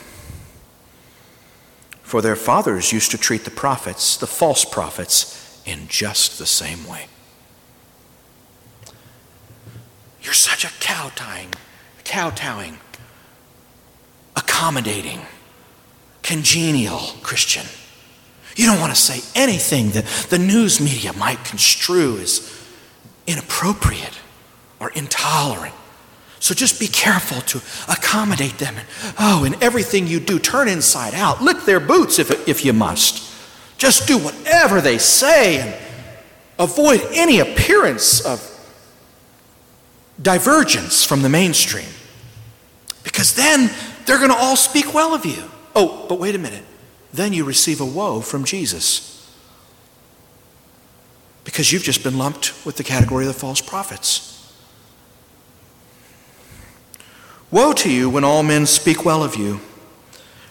For 2.02 2.20
their 2.20 2.36
fathers 2.36 2.92
used 2.92 3.10
to 3.12 3.18
treat 3.18 3.46
the 3.46 3.50
prophets, 3.50 4.18
the 4.18 4.26
false 4.26 4.66
prophets, 4.66 5.62
in 5.64 5.88
just 5.88 6.38
the 6.38 6.44
same 6.44 6.86
way. 6.86 7.06
You're 10.20 10.34
such 10.34 10.62
a 10.66 10.70
cow 10.78 11.10
tying, 11.14 11.54
kowtowing, 12.04 12.74
kowtowing, 12.74 12.83
accommodating, 14.36 15.20
congenial 16.22 17.00
Christian. 17.22 17.66
You 18.56 18.66
don't 18.66 18.80
want 18.80 18.94
to 18.94 19.00
say 19.00 19.20
anything 19.34 19.90
that 19.90 20.04
the 20.30 20.38
news 20.38 20.80
media 20.80 21.12
might 21.12 21.44
construe 21.44 22.18
as 22.18 22.50
inappropriate 23.26 24.18
or 24.78 24.90
intolerant. 24.90 25.74
So 26.38 26.54
just 26.54 26.78
be 26.78 26.88
careful 26.88 27.40
to 27.40 27.58
accommodate 27.90 28.58
them. 28.58 28.74
Oh, 29.18 29.44
in 29.44 29.60
everything 29.62 30.06
you 30.06 30.20
do, 30.20 30.38
turn 30.38 30.68
inside 30.68 31.14
out. 31.14 31.42
Lick 31.42 31.62
their 31.62 31.80
boots 31.80 32.18
if, 32.18 32.46
if 32.46 32.64
you 32.64 32.72
must. 32.72 33.32
Just 33.78 34.06
do 34.06 34.18
whatever 34.18 34.80
they 34.80 34.98
say 34.98 35.60
and 35.60 35.74
avoid 36.58 37.00
any 37.12 37.40
appearance 37.40 38.20
of 38.24 38.50
divergence 40.20 41.02
from 41.04 41.22
the 41.22 41.28
mainstream. 41.28 41.88
Because 43.02 43.34
then 43.34 43.70
they're 44.06 44.18
going 44.18 44.30
to 44.30 44.36
all 44.36 44.56
speak 44.56 44.92
well 44.94 45.14
of 45.14 45.24
you. 45.24 45.50
Oh, 45.74 46.06
but 46.08 46.18
wait 46.18 46.34
a 46.34 46.38
minute. 46.38 46.64
Then 47.12 47.32
you 47.32 47.44
receive 47.44 47.80
a 47.80 47.86
woe 47.86 48.20
from 48.20 48.44
Jesus. 48.44 49.10
Because 51.44 51.72
you've 51.72 51.82
just 51.82 52.02
been 52.02 52.18
lumped 52.18 52.64
with 52.64 52.76
the 52.76 52.84
category 52.84 53.26
of 53.26 53.32
the 53.32 53.38
false 53.38 53.60
prophets. 53.60 54.30
Woe 57.50 57.72
to 57.74 57.90
you 57.90 58.10
when 58.10 58.24
all 58.24 58.42
men 58.42 58.66
speak 58.66 59.04
well 59.04 59.22
of 59.22 59.36
you, 59.36 59.60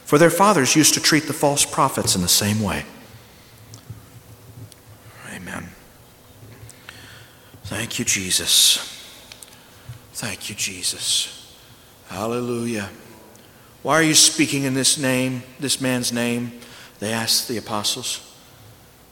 for 0.05 0.17
their 0.17 0.29
fathers 0.29 0.75
used 0.75 0.93
to 0.93 1.01
treat 1.01 1.23
the 1.23 1.33
false 1.33 1.65
prophets 1.65 2.15
in 2.15 2.21
the 2.21 2.29
same 2.29 2.61
way. 2.61 2.85
Amen. 5.33 5.69
Thank 7.65 7.99
you, 7.99 8.05
Jesus. 8.05 8.77
Thank 10.13 10.49
you, 10.49 10.55
Jesus. 10.55 11.57
Hallelujah. 12.07 12.89
Why 13.83 13.95
are 13.95 14.03
you 14.03 14.15
speaking 14.15 14.63
in 14.63 14.73
this 14.73 14.97
name, 14.97 15.43
this 15.59 15.81
man's 15.81 16.13
name? 16.13 16.53
They 16.99 17.11
asked 17.11 17.49
the 17.49 17.57
apostles. 17.57 18.21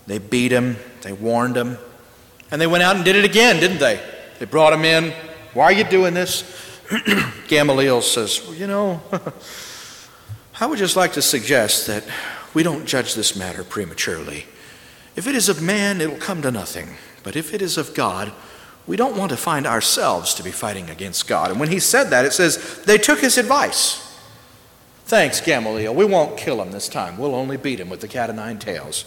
They 0.08 0.18
beat 0.18 0.52
him, 0.52 0.78
they 1.02 1.12
warned 1.12 1.56
him, 1.56 1.78
and 2.50 2.60
they 2.60 2.68
went 2.68 2.84
out 2.84 2.96
and 2.96 3.06
did 3.06 3.16
it 3.16 3.26
again, 3.26 3.60
didn't 3.60 3.80
they? 3.80 4.02
They 4.40 4.46
brought 4.46 4.74
him 4.74 4.86
in. 4.86 5.14
Why 5.54 5.66
are 5.66 5.72
you 5.74 5.84
doing 5.84 6.14
this? 6.14 6.44
Gamaliel 7.48 8.02
says, 8.02 8.42
well, 8.46 8.56
You 8.56 8.68
know, 8.68 9.02
I 10.60 10.66
would 10.66 10.80
just 10.80 10.96
like 10.96 11.14
to 11.14 11.22
suggest 11.22 11.88
that 11.88 12.04
we 12.54 12.64
don't 12.64 12.86
judge 12.86 13.14
this 13.14 13.36
matter 13.36 13.64
prematurely. 13.64 14.46
If 15.16 15.28
it 15.28 15.36
is 15.36 15.50
of 15.50 15.62
man, 15.62 16.00
it'll 16.00 16.18
come 16.18 16.42
to 16.42 16.52
nothing. 16.52 16.96
But 17.24 17.36
if 17.36 17.54
it 17.54 17.62
is 17.62 17.78
of 17.78 17.94
God, 17.94 18.32
we 18.88 18.96
don't 18.96 19.18
want 19.18 19.32
to 19.32 19.38
find 19.38 19.68
ourselves 19.68 20.34
to 20.36 20.44
be 20.44 20.52
fighting 20.52 20.90
against 20.90 21.28
God. 21.28 21.52
And 21.52 21.60
when 21.60 21.70
he 21.70 21.80
said 21.80 22.06
that, 22.06 22.26
it 22.26 22.34
says 22.34 22.82
they 22.86 22.98
took 22.98 23.20
his 23.20 23.38
advice. 23.38 24.11
Thanks, 25.12 25.42
Gamaliel. 25.42 25.94
We 25.94 26.06
won't 26.06 26.38
kill 26.38 26.62
him 26.62 26.72
this 26.72 26.88
time. 26.88 27.18
We'll 27.18 27.36
only 27.36 27.58
beat 27.58 27.82
him 27.82 27.90
with 27.90 28.00
the 28.00 28.08
cat 28.08 28.30
o' 28.30 28.34
nine 28.34 28.60
tails. 28.60 29.04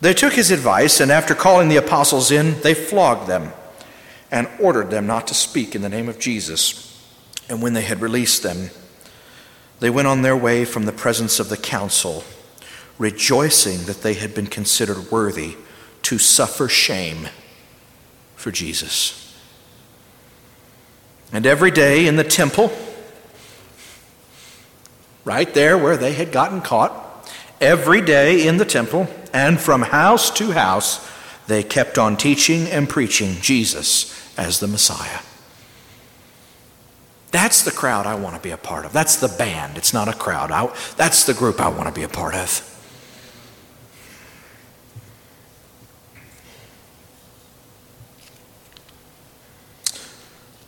They 0.00 0.12
took 0.12 0.32
his 0.32 0.50
advice, 0.50 0.98
and 0.98 1.12
after 1.12 1.36
calling 1.36 1.68
the 1.68 1.76
apostles 1.76 2.32
in, 2.32 2.60
they 2.62 2.74
flogged 2.74 3.28
them 3.28 3.52
and 4.32 4.48
ordered 4.58 4.90
them 4.90 5.06
not 5.06 5.28
to 5.28 5.34
speak 5.34 5.76
in 5.76 5.82
the 5.82 5.88
name 5.88 6.08
of 6.08 6.18
Jesus. 6.18 7.00
And 7.48 7.62
when 7.62 7.74
they 7.74 7.82
had 7.82 8.00
released 8.00 8.42
them, 8.42 8.70
they 9.78 9.88
went 9.88 10.08
on 10.08 10.22
their 10.22 10.36
way 10.36 10.64
from 10.64 10.84
the 10.84 10.90
presence 10.90 11.38
of 11.38 11.48
the 11.48 11.56
council, 11.56 12.24
rejoicing 12.98 13.84
that 13.84 14.02
they 14.02 14.14
had 14.14 14.34
been 14.34 14.48
considered 14.48 15.12
worthy 15.12 15.54
to 16.02 16.18
suffer 16.18 16.68
shame 16.68 17.28
for 18.34 18.50
Jesus. 18.50 19.32
And 21.32 21.46
every 21.46 21.70
day 21.70 22.08
in 22.08 22.16
the 22.16 22.24
temple, 22.24 22.72
right 25.24 25.52
there 25.54 25.78
where 25.78 25.96
they 25.96 26.12
had 26.12 26.32
gotten 26.32 26.60
caught, 26.60 27.00
every 27.60 28.00
day 28.00 28.46
in 28.46 28.56
the 28.56 28.64
temple 28.64 29.08
and 29.32 29.60
from 29.60 29.82
house 29.82 30.30
to 30.30 30.52
house, 30.52 31.10
they 31.46 31.62
kept 31.62 31.98
on 31.98 32.16
teaching 32.16 32.66
and 32.66 32.88
preaching 32.88 33.36
Jesus 33.40 34.38
as 34.38 34.60
the 34.60 34.66
Messiah. 34.66 35.20
That's 37.30 37.64
the 37.64 37.72
crowd 37.72 38.06
I 38.06 38.14
want 38.14 38.36
to 38.36 38.40
be 38.40 38.52
a 38.52 38.56
part 38.56 38.84
of. 38.84 38.92
That's 38.92 39.16
the 39.16 39.28
band. 39.28 39.76
It's 39.76 39.92
not 39.92 40.08
a 40.08 40.12
crowd. 40.12 40.52
I, 40.52 40.72
that's 40.96 41.24
the 41.24 41.34
group 41.34 41.60
I 41.60 41.68
want 41.68 41.88
to 41.88 41.92
be 41.92 42.04
a 42.04 42.08
part 42.08 42.34
of. 42.34 42.73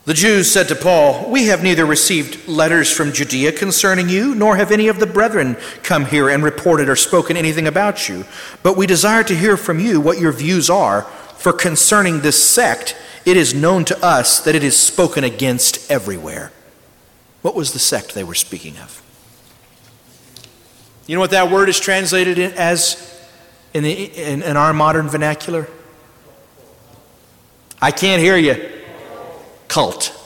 The 0.07 0.15
Jews 0.15 0.49
said 0.49 0.69
to 0.69 0.77
Paul, 0.77 1.29
We 1.29 1.47
have 1.47 1.65
neither 1.65 1.85
received 1.85 2.47
letters 2.47 2.93
from 2.93 3.13
Judea 3.13 3.51
concerning 3.51 4.09
you, 4.09 4.37
nor 4.37 4.55
have 4.55 4.71
any 4.71 4.87
of 4.87 5.01
the 5.01 5.07
brethren 5.07 5.57
come 5.83 6.07
here 6.07 6.29
and 6.29 6.45
reported 6.45 6.89
or 6.89 6.95
spoken 6.95 7.37
anything 7.37 7.67
about 7.67 8.09
you. 8.09 8.25
But 8.63 8.77
we 8.77 8.87
desire 8.87 9.25
to 9.25 9.35
hear 9.35 9.57
from 9.57 9.81
you 9.81 10.01
what 10.01 10.21
your 10.21 10.31
views 10.31 10.71
are, 10.71 11.03
for 11.37 11.53
concerning 11.53 12.21
this 12.21 12.43
sect, 12.43 12.97
it 13.25 13.37
is 13.37 13.53
known 13.53 13.85
to 13.87 14.05
us 14.05 14.39
that 14.43 14.55
it 14.55 14.63
is 14.63 14.79
spoken 14.79 15.25
against 15.25 15.91
everywhere. 15.91 16.53
What 17.43 17.57
was 17.57 17.73
the 17.73 17.81
sect 17.81 18.15
they 18.15 18.25
were 18.25 18.35
speaking 18.35 18.79
of? 18.79 19.03
You 21.09 21.17
know 21.17 21.21
what 21.21 21.33
that 21.33 21.51
word 21.51 21.69
is 21.69 21.81
translated 21.81 22.39
as 22.39 23.13
in, 23.75 23.83
the, 23.83 23.93
in, 23.93 24.45
in 24.45 24.57
our 24.57 24.73
modern 24.73 25.09
vernacular? 25.09 25.69
I 27.83 27.91
can't 27.91 28.23
hear 28.23 28.37
you 28.37 28.76
cult. 29.77 30.19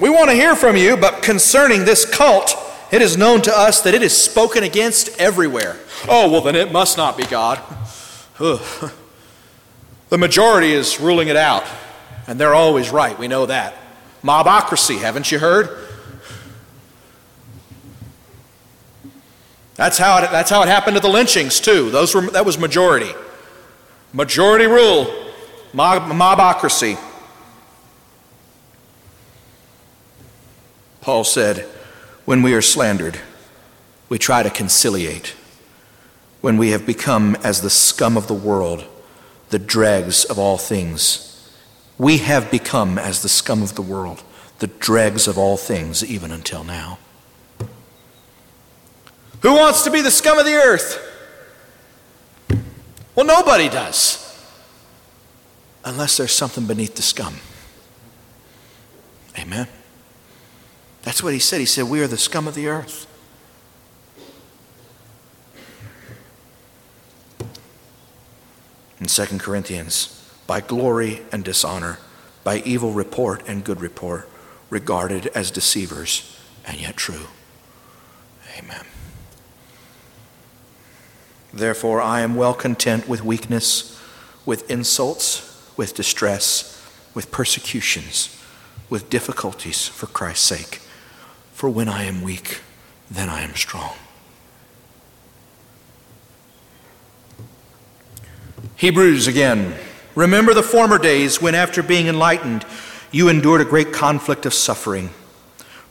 We 0.00 0.10
want 0.10 0.28
to 0.28 0.34
hear 0.34 0.56
from 0.56 0.76
you, 0.76 0.96
but 0.96 1.22
concerning 1.22 1.84
this 1.84 2.04
cult, 2.04 2.56
it 2.90 3.00
is 3.00 3.16
known 3.16 3.42
to 3.42 3.56
us 3.56 3.82
that 3.82 3.94
it 3.94 4.02
is 4.02 4.16
spoken 4.16 4.64
against 4.64 5.16
everywhere. 5.20 5.76
Oh, 6.08 6.28
well, 6.28 6.40
then 6.40 6.56
it 6.56 6.72
must 6.72 6.96
not 6.96 7.16
be 7.16 7.22
God. 7.22 7.60
The 8.38 10.18
majority 10.18 10.72
is 10.72 10.98
ruling 10.98 11.28
it 11.28 11.36
out, 11.36 11.64
and 12.26 12.40
they're 12.40 12.56
always 12.56 12.90
right. 12.90 13.16
We 13.16 13.28
know 13.28 13.46
that. 13.46 13.76
Mobocracy, 14.24 14.98
haven't 14.98 15.30
you 15.30 15.38
heard? 15.38 15.86
That's 19.76 19.96
how 19.96 20.24
it, 20.24 20.32
that's 20.32 20.50
how 20.50 20.62
it 20.62 20.68
happened 20.68 20.96
to 20.96 21.00
the 21.00 21.08
lynchings, 21.08 21.60
too. 21.60 21.92
Those 21.92 22.16
were, 22.16 22.22
that 22.32 22.44
was 22.44 22.58
majority. 22.58 23.12
Majority 24.12 24.66
rule. 24.66 25.28
Mob, 25.72 26.02
mobocracy. 26.10 26.98
Paul 31.00 31.24
said, 31.24 31.60
When 32.24 32.42
we 32.42 32.54
are 32.54 32.62
slandered, 32.62 33.20
we 34.08 34.18
try 34.18 34.42
to 34.42 34.50
conciliate. 34.50 35.34
When 36.40 36.56
we 36.56 36.70
have 36.70 36.86
become 36.86 37.36
as 37.44 37.60
the 37.60 37.70
scum 37.70 38.16
of 38.16 38.26
the 38.26 38.34
world, 38.34 38.84
the 39.50 39.58
dregs 39.58 40.24
of 40.24 40.38
all 40.38 40.58
things, 40.58 41.26
we 41.98 42.18
have 42.18 42.50
become 42.50 42.98
as 42.98 43.22
the 43.22 43.28
scum 43.28 43.62
of 43.62 43.74
the 43.74 43.82
world, 43.82 44.22
the 44.58 44.66
dregs 44.66 45.28
of 45.28 45.38
all 45.38 45.56
things, 45.56 46.04
even 46.04 46.32
until 46.32 46.64
now. 46.64 46.98
Who 49.42 49.52
wants 49.54 49.82
to 49.82 49.90
be 49.90 50.00
the 50.00 50.10
scum 50.10 50.38
of 50.38 50.44
the 50.44 50.54
earth? 50.54 51.06
Well, 53.14 53.26
nobody 53.26 53.68
does 53.68 54.29
unless 55.84 56.16
there's 56.16 56.32
something 56.32 56.66
beneath 56.66 56.94
the 56.94 57.02
scum. 57.02 57.36
Amen. 59.38 59.68
That's 61.02 61.22
what 61.22 61.32
he 61.32 61.38
said. 61.38 61.60
He 61.60 61.66
said, 61.66 61.84
We 61.84 62.00
are 62.02 62.06
the 62.06 62.18
scum 62.18 62.46
of 62.46 62.54
the 62.54 62.68
earth. 62.68 63.06
In 69.00 69.06
2 69.06 69.38
Corinthians, 69.38 70.28
by 70.46 70.60
glory 70.60 71.22
and 71.32 71.42
dishonor, 71.42 71.98
by 72.44 72.58
evil 72.58 72.92
report 72.92 73.42
and 73.46 73.64
good 73.64 73.80
report, 73.80 74.28
regarded 74.68 75.28
as 75.28 75.50
deceivers 75.50 76.36
and 76.66 76.78
yet 76.78 76.96
true. 76.96 77.28
Amen. 78.58 78.84
Therefore, 81.52 82.00
I 82.00 82.20
am 82.20 82.36
well 82.36 82.54
content 82.54 83.08
with 83.08 83.24
weakness, 83.24 83.98
with 84.44 84.70
insults, 84.70 85.49
with 85.80 85.94
distress, 85.94 86.78
with 87.14 87.32
persecutions, 87.32 88.38
with 88.90 89.08
difficulties 89.08 89.88
for 89.88 90.06
Christ's 90.08 90.46
sake. 90.46 90.82
For 91.54 91.70
when 91.70 91.88
I 91.88 92.04
am 92.04 92.20
weak, 92.20 92.60
then 93.10 93.30
I 93.30 93.40
am 93.40 93.54
strong. 93.54 93.94
Hebrews 98.76 99.26
again. 99.26 99.74
Remember 100.14 100.52
the 100.52 100.62
former 100.62 100.98
days 100.98 101.40
when, 101.40 101.54
after 101.54 101.82
being 101.82 102.08
enlightened, 102.08 102.66
you 103.10 103.30
endured 103.30 103.62
a 103.62 103.64
great 103.64 103.90
conflict 103.90 104.44
of 104.44 104.52
suffering, 104.52 105.08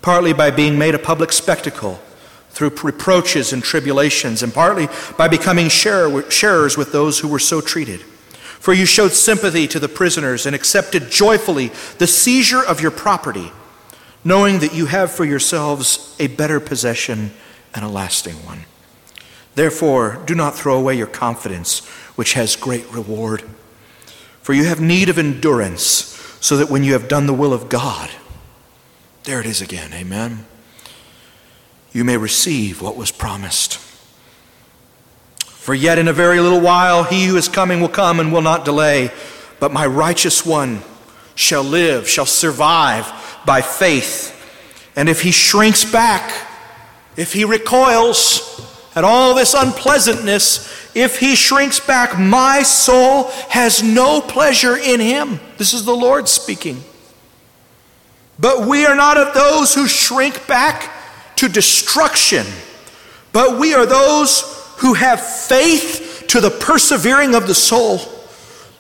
partly 0.04 0.34
by 0.34 0.52
being 0.52 0.78
made 0.78 0.94
a 0.94 1.00
public 1.00 1.32
spectacle 1.32 2.00
through 2.52 2.78
reproaches 2.84 3.54
and 3.54 3.64
tribulations, 3.64 4.44
and 4.44 4.54
partly 4.54 4.88
by 5.18 5.28
becoming 5.28 5.68
sharers 5.68 6.78
with 6.78 6.92
those 6.92 7.18
who 7.18 7.28
were 7.28 7.40
so 7.40 7.60
treated. 7.60 8.04
For 8.60 8.74
you 8.74 8.86
showed 8.86 9.14
sympathy 9.14 9.68
to 9.68 9.80
the 9.80 9.88
prisoners 9.88 10.46
and 10.46 10.56
accepted 10.56 11.10
joyfully 11.10 11.72
the 11.98 12.08
seizure 12.08 12.64
of 12.64 12.82
your 12.82 12.92
property, 12.92 13.52
knowing 14.24 14.60
that 14.60 14.74
you 14.74 14.88
have 14.88 15.12
for 15.12 15.26
yourselves 15.26 16.16
a 16.20 16.28
better 16.28 16.60
possession 16.60 17.32
and 17.74 17.86
a 17.86 17.90
lasting 17.90 18.46
one. 18.46 18.66
Therefore, 19.56 20.22
do 20.26 20.36
not 20.36 20.56
throw 20.56 20.78
away 20.78 20.96
your 20.96 21.08
confidence, 21.08 21.86
which 22.16 22.34
has 22.34 22.56
great 22.56 22.90
reward. 22.92 23.44
For 24.42 24.54
you 24.54 24.66
have 24.66 24.82
need 24.82 25.10
of 25.10 25.18
endurance, 25.18 26.16
so 26.42 26.58
that 26.58 26.70
when 26.70 26.84
you 26.84 26.94
have 26.94 27.08
done 27.08 27.28
the 27.28 27.34
will 27.34 27.54
of 27.54 27.70
God, 27.70 28.10
there 29.24 29.40
it 29.40 29.46
is 29.46 29.62
again, 29.62 29.94
amen 29.94 30.46
you 31.92 32.04
may 32.04 32.18
receive 32.18 32.82
what 32.82 32.96
was 32.96 33.12
promised. 33.12 33.80
For 35.60 35.76
yet 35.76 36.00
in 36.00 36.08
a 36.08 36.14
very 36.14 36.40
little 36.40 36.62
while 36.62 37.04
he 37.04 37.26
who 37.26 37.36
is 37.36 37.50
coming 37.50 37.82
will 37.82 37.90
come 37.90 38.22
and 38.22 38.32
will 38.32 38.42
not 38.42 38.64
delay, 38.64 39.12
but 39.60 39.74
my 39.74 39.86
righteous 39.86 40.46
one 40.46 40.82
shall 41.36 41.64
live, 41.64 42.08
shall 42.08 42.26
survive 42.26 43.12
by 43.46 43.62
faith. 43.62 44.34
And 44.96 45.10
if 45.10 45.22
he 45.22 45.32
shrinks 45.32 45.84
back, 45.84 46.32
if 47.18 47.34
he 47.34 47.44
recoils 47.44 48.66
at 48.96 49.04
all 49.04 49.36
this 49.36 49.54
unpleasantness, 49.54 50.96
if 50.96 51.20
he 51.20 51.36
shrinks 51.36 51.80
back, 51.80 52.18
my 52.18 52.64
soul 52.64 53.26
has 53.50 53.84
no 53.84 54.22
pleasure 54.22 54.78
in 54.78 55.02
him. 55.02 55.42
This 55.58 55.74
is 55.74 55.84
the 55.84 55.96
Lord 55.96 56.30
speaking. 56.30 56.82
But 58.40 58.66
we 58.66 58.86
are 58.86 58.96
not 58.96 59.18
of 59.18 59.34
those 59.34 59.76
who 59.76 59.90
shrink 59.90 60.48
back 60.48 60.90
to 61.36 61.50
destruction, 61.50 62.46
but 63.34 63.60
we 63.60 63.74
are 63.74 63.86
those 63.86 64.59
who 64.80 64.94
have 64.94 65.22
faith 65.22 66.26
to 66.30 66.40
the 66.40 66.50
persevering 66.50 67.36
of 67.36 67.48
the 67.48 67.56
soul. 67.56 68.00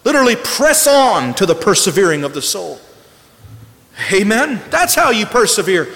Literally, 0.03 0.35
press 0.35 0.87
on 0.87 1.33
to 1.35 1.45
the 1.45 1.55
persevering 1.55 2.23
of 2.23 2.33
the 2.33 2.41
soul. 2.41 2.79
Amen. 4.13 4.61
That's 4.69 4.95
how 4.95 5.11
you 5.11 5.25
persevere. 5.25 5.89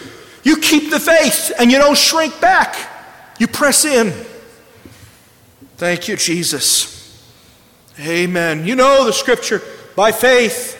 You 0.43 0.57
keep 0.57 0.91
the 0.91 0.99
faith 0.99 1.53
and 1.57 1.71
you 1.71 1.77
don't 1.77 1.97
shrink 1.97 2.39
back, 2.41 2.75
you 3.39 3.47
press 3.47 3.85
in. 3.85 4.11
Thank 5.77 6.07
you, 6.07 6.15
Jesus. 6.15 6.91
Amen. 7.99 8.65
You 8.65 8.75
know 8.75 9.05
the 9.05 9.13
scripture 9.13 9.61
by 9.95 10.11
faith. 10.11 10.79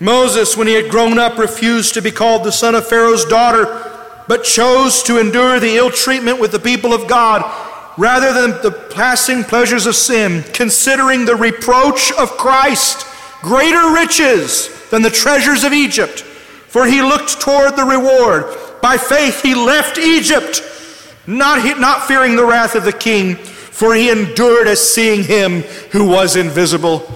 Moses, 0.00 0.56
when 0.56 0.66
he 0.66 0.74
had 0.74 0.90
grown 0.90 1.18
up, 1.18 1.38
refused 1.38 1.94
to 1.94 2.02
be 2.02 2.10
called 2.10 2.44
the 2.44 2.52
son 2.52 2.74
of 2.74 2.86
Pharaoh's 2.88 3.24
daughter 3.24 3.88
but 4.28 4.44
chose 4.44 5.02
to 5.02 5.18
endure 5.18 5.60
the 5.60 5.76
ill 5.76 5.90
treatment 5.90 6.40
with 6.40 6.52
the 6.52 6.58
people 6.58 6.94
of 6.94 7.08
God 7.08 7.42
rather 7.96 8.32
than 8.32 8.62
the 8.62 8.70
passing 8.94 9.44
pleasures 9.44 9.86
of 9.86 9.94
sin, 9.94 10.42
considering 10.52 11.24
the 11.24 11.36
reproach 11.36 12.12
of 12.12 12.30
Christ 12.32 13.06
greater 13.40 13.92
riches 13.92 14.88
than 14.90 15.02
the 15.02 15.10
treasures 15.10 15.64
of 15.64 15.72
Egypt. 15.72 16.20
For 16.20 16.86
he 16.86 17.02
looked 17.02 17.40
toward 17.40 17.76
the 17.76 17.84
reward. 17.84 18.56
By 18.80 18.96
faith 18.96 19.42
he 19.42 19.54
left 19.54 19.98
Egypt, 19.98 20.62
not, 21.26 21.78
not 21.78 22.06
fearing 22.06 22.36
the 22.36 22.44
wrath 22.44 22.74
of 22.74 22.84
the 22.84 22.92
king, 22.92 23.36
for 23.36 23.94
he 23.94 24.10
endured 24.10 24.66
as 24.66 24.80
seeing 24.80 25.22
him 25.24 25.62
who 25.92 26.08
was 26.08 26.36
invisible. 26.36 27.10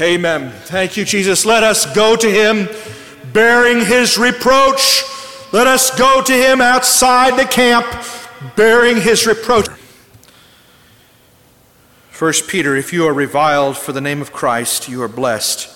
Amen. 0.00 0.50
Thank 0.64 0.96
you, 0.96 1.04
Jesus. 1.04 1.44
Let 1.44 1.62
us 1.62 1.92
go 1.94 2.16
to 2.16 2.30
him 2.30 2.68
bearing 3.32 3.84
his 3.84 4.16
reproach 4.16 5.04
let 5.54 5.68
us 5.68 5.96
go 5.96 6.20
to 6.20 6.32
him 6.32 6.60
outside 6.60 7.38
the 7.38 7.44
camp 7.44 7.86
bearing 8.56 9.00
his 9.00 9.24
reproach. 9.24 9.68
1 12.16 12.32
Peter, 12.46 12.76
if 12.76 12.92
you 12.92 13.04
are 13.06 13.12
reviled 13.12 13.76
for 13.76 13.90
the 13.90 14.00
name 14.00 14.22
of 14.22 14.32
Christ, 14.32 14.88
you 14.88 15.02
are 15.02 15.08
blessed 15.08 15.68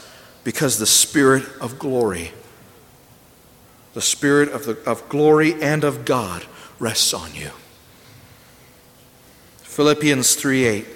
because 0.45 0.79
the 0.79 0.87
Spirit 0.87 1.45
of 1.61 1.81
glory, 1.81 2.33
the 3.95 4.01
Spirit 4.01 4.49
of, 4.51 4.65
the, 4.65 4.79
of 4.89 5.09
glory 5.09 5.61
and 5.61 5.83
of 5.83 6.05
God 6.05 6.45
rests 6.79 7.13
on 7.13 7.35
you. 7.35 7.51
Philippians 9.63 10.37
3 10.37 10.65
8. 10.65 10.87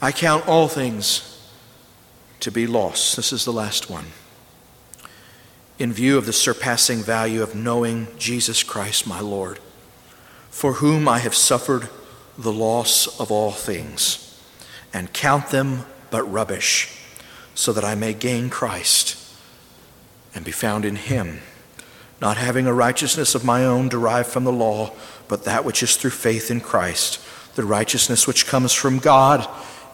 I 0.00 0.12
count 0.12 0.46
all 0.46 0.68
things 0.68 1.50
to 2.38 2.52
be 2.52 2.68
lost. 2.68 3.16
This 3.16 3.32
is 3.32 3.44
the 3.44 3.52
last 3.52 3.90
one 3.90 4.06
in 5.80 5.92
view 5.92 6.16
of 6.16 6.26
the 6.26 6.32
surpassing 6.32 7.02
value 7.02 7.42
of 7.42 7.56
knowing 7.56 8.06
Jesus 8.18 8.62
Christ, 8.62 9.04
my 9.04 9.18
Lord, 9.18 9.58
for 10.48 10.74
whom 10.74 11.08
I 11.08 11.18
have 11.18 11.34
suffered 11.34 11.88
the 12.38 12.52
loss 12.52 13.20
of 13.20 13.30
all 13.30 13.50
things, 13.50 14.40
and 14.92 15.12
count 15.12 15.48
them 15.48 15.84
but 16.10 16.22
rubbish, 16.24 16.98
so 17.54 17.72
that 17.72 17.84
I 17.84 17.94
may 17.94 18.14
gain 18.14 18.50
Christ 18.50 19.18
and 20.34 20.44
be 20.44 20.52
found 20.52 20.84
in 20.84 20.96
him, 20.96 21.40
not 22.20 22.36
having 22.36 22.66
a 22.66 22.72
righteousness 22.72 23.34
of 23.34 23.44
my 23.44 23.64
own 23.64 23.88
derived 23.88 24.28
from 24.28 24.44
the 24.44 24.52
law, 24.52 24.92
but 25.28 25.44
that 25.44 25.64
which 25.64 25.82
is 25.82 25.96
through 25.96 26.10
faith 26.10 26.50
in 26.50 26.60
Christ, 26.60 27.20
the 27.54 27.64
righteousness 27.64 28.26
which 28.26 28.46
comes 28.46 28.72
from 28.72 28.98
God 28.98 29.46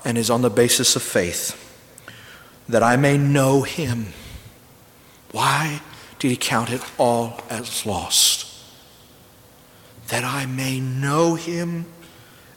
and 0.04 0.16
is 0.16 0.30
on 0.30 0.42
the 0.42 0.50
basis 0.50 0.94
of 0.94 1.02
faith, 1.02 1.64
that 2.68 2.82
I 2.82 2.96
may 2.96 3.18
know 3.18 3.62
him 3.62 4.12
why 5.32 5.82
did 6.18 6.30
he 6.30 6.36
count 6.36 6.70
it 6.70 6.82
all 6.98 7.40
as 7.50 7.84
lost? 7.84 8.46
That 10.08 10.24
I 10.24 10.46
may 10.46 10.80
know 10.80 11.34
him 11.34 11.86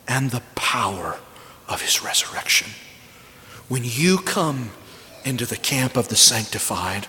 and 0.07 0.31
the 0.31 0.43
power 0.55 1.19
of 1.67 1.81
his 1.81 2.03
resurrection. 2.03 2.71
When 3.67 3.83
you 3.85 4.17
come 4.17 4.71
into 5.23 5.45
the 5.45 5.57
camp 5.57 5.95
of 5.95 6.09
the 6.09 6.15
sanctified, 6.15 7.07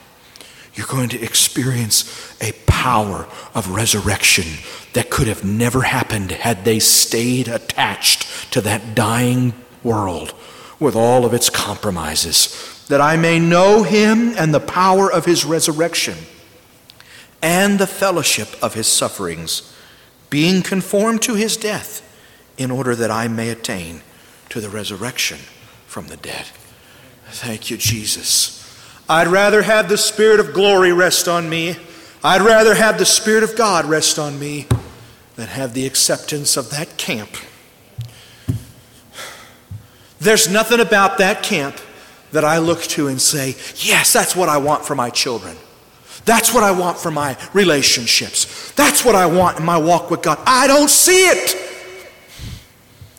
you're 0.74 0.86
going 0.86 1.08
to 1.10 1.22
experience 1.22 2.36
a 2.40 2.52
power 2.66 3.26
of 3.54 3.70
resurrection 3.70 4.44
that 4.94 5.10
could 5.10 5.26
have 5.26 5.44
never 5.44 5.82
happened 5.82 6.30
had 6.30 6.64
they 6.64 6.78
stayed 6.78 7.48
attached 7.48 8.52
to 8.52 8.60
that 8.62 8.94
dying 8.94 9.52
world 9.82 10.34
with 10.78 10.96
all 10.96 11.24
of 11.24 11.34
its 11.34 11.50
compromises 11.50 12.84
that 12.88 13.00
I 13.00 13.16
may 13.16 13.38
know 13.38 13.82
him 13.82 14.34
and 14.36 14.52
the 14.52 14.60
power 14.60 15.10
of 15.10 15.24
his 15.24 15.44
resurrection 15.44 16.16
and 17.40 17.78
the 17.78 17.86
fellowship 17.86 18.48
of 18.62 18.74
his 18.74 18.86
sufferings, 18.86 19.74
being 20.30 20.62
conformed 20.62 21.22
to 21.22 21.34
his 21.34 21.56
death, 21.56 22.00
in 22.58 22.70
order 22.70 22.94
that 22.94 23.10
I 23.10 23.28
may 23.28 23.50
attain 23.50 24.02
to 24.50 24.60
the 24.60 24.68
resurrection 24.68 25.38
from 25.86 26.08
the 26.08 26.16
dead. 26.16 26.46
Thank 27.28 27.70
you, 27.70 27.76
Jesus. 27.76 28.58
I'd 29.08 29.28
rather 29.28 29.62
have 29.62 29.88
the 29.88 29.98
Spirit 29.98 30.40
of 30.40 30.52
glory 30.52 30.92
rest 30.92 31.28
on 31.28 31.48
me. 31.48 31.76
I'd 32.22 32.42
rather 32.42 32.74
have 32.74 32.98
the 32.98 33.06
Spirit 33.06 33.42
of 33.42 33.56
God 33.56 33.86
rest 33.86 34.18
on 34.18 34.38
me 34.38 34.66
than 35.36 35.48
have 35.48 35.74
the 35.74 35.86
acceptance 35.86 36.56
of 36.56 36.70
that 36.70 36.96
camp. 36.98 37.30
There's 40.20 40.48
nothing 40.48 40.80
about 40.80 41.18
that 41.18 41.42
camp 41.42 41.76
that 42.30 42.44
I 42.44 42.58
look 42.58 42.82
to 42.82 43.08
and 43.08 43.20
say, 43.20 43.56
yes, 43.76 44.12
that's 44.12 44.36
what 44.36 44.48
I 44.48 44.58
want 44.58 44.84
for 44.84 44.94
my 44.94 45.10
children. 45.10 45.56
That's 46.24 46.54
what 46.54 46.62
I 46.62 46.70
want 46.70 46.98
for 46.98 47.10
my 47.10 47.36
relationships. 47.52 48.70
That's 48.72 49.04
what 49.04 49.14
I 49.14 49.26
want 49.26 49.58
in 49.58 49.64
my 49.64 49.78
walk 49.78 50.10
with 50.10 50.22
God. 50.22 50.38
I 50.46 50.66
don't 50.66 50.88
see 50.88 51.26
it. 51.26 51.61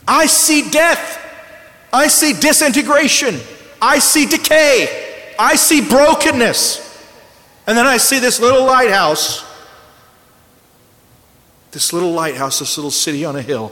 I 0.07 0.25
see 0.25 0.69
death. 0.69 1.19
I 1.91 2.07
see 2.07 2.33
disintegration. 2.33 3.39
I 3.81 3.99
see 3.99 4.25
decay. 4.25 5.33
I 5.37 5.55
see 5.55 5.87
brokenness. 5.87 6.81
And 7.67 7.77
then 7.77 7.85
I 7.85 7.97
see 7.97 8.19
this 8.19 8.39
little 8.39 8.65
lighthouse. 8.65 9.45
This 11.71 11.93
little 11.93 12.11
lighthouse, 12.11 12.59
this 12.59 12.77
little 12.77 12.91
city 12.91 13.25
on 13.25 13.35
a 13.35 13.41
hill. 13.41 13.71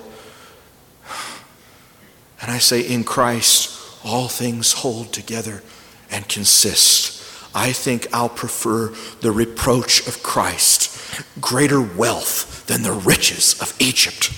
And 2.42 2.50
I 2.50 2.58
say, 2.58 2.82
in 2.82 3.04
Christ, 3.04 3.80
all 4.04 4.28
things 4.28 4.74
hold 4.74 5.14
together 5.14 5.62
and 6.10 6.28
consist. 6.28 7.24
I 7.54 7.72
think 7.72 8.08
I'll 8.14 8.30
prefer 8.30 8.94
the 9.22 9.32
reproach 9.32 10.08
of 10.08 10.24
Christ 10.24 10.98
greater 11.40 11.82
wealth 11.82 12.66
than 12.66 12.84
the 12.84 12.94
riches 12.94 13.60
of 13.62 13.76
Egypt. 13.80 14.32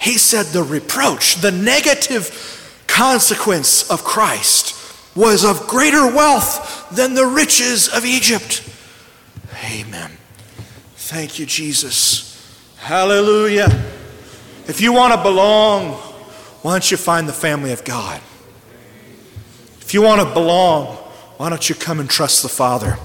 He 0.00 0.16
said 0.16 0.46
the 0.46 0.62
reproach, 0.62 1.36
the 1.36 1.52
negative 1.52 2.84
consequence 2.86 3.90
of 3.90 4.02
Christ 4.02 4.76
was 5.14 5.44
of 5.44 5.66
greater 5.66 6.06
wealth 6.06 6.88
than 6.90 7.14
the 7.14 7.26
riches 7.26 7.88
of 7.88 8.04
Egypt. 8.04 8.68
Amen. 9.70 10.10
Thank 10.94 11.38
you, 11.38 11.46
Jesus. 11.46 12.26
Hallelujah. 12.78 13.68
If 14.66 14.80
you 14.80 14.92
want 14.92 15.12
to 15.12 15.22
belong, 15.22 15.94
why 16.62 16.72
don't 16.72 16.90
you 16.90 16.96
find 16.96 17.28
the 17.28 17.32
family 17.32 17.72
of 17.72 17.84
God? 17.84 18.20
If 19.80 19.92
you 19.92 20.02
want 20.02 20.26
to 20.26 20.32
belong, 20.32 20.96
why 21.36 21.48
don't 21.50 21.68
you 21.68 21.74
come 21.74 22.00
and 22.00 22.08
trust 22.08 22.42
the 22.42 22.48
Father? 22.48 22.96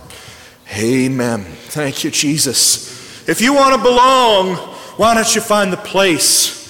Amen. 0.78 1.44
Thank 1.44 2.04
you, 2.04 2.12
Jesus. 2.12 3.28
If 3.28 3.42
you 3.42 3.54
want 3.54 3.76
to 3.76 3.82
belong, 3.82 4.56
why 4.98 5.14
don't 5.14 5.36
you 5.36 5.42
find 5.42 5.74
the 5.74 5.78
place 5.78 6.65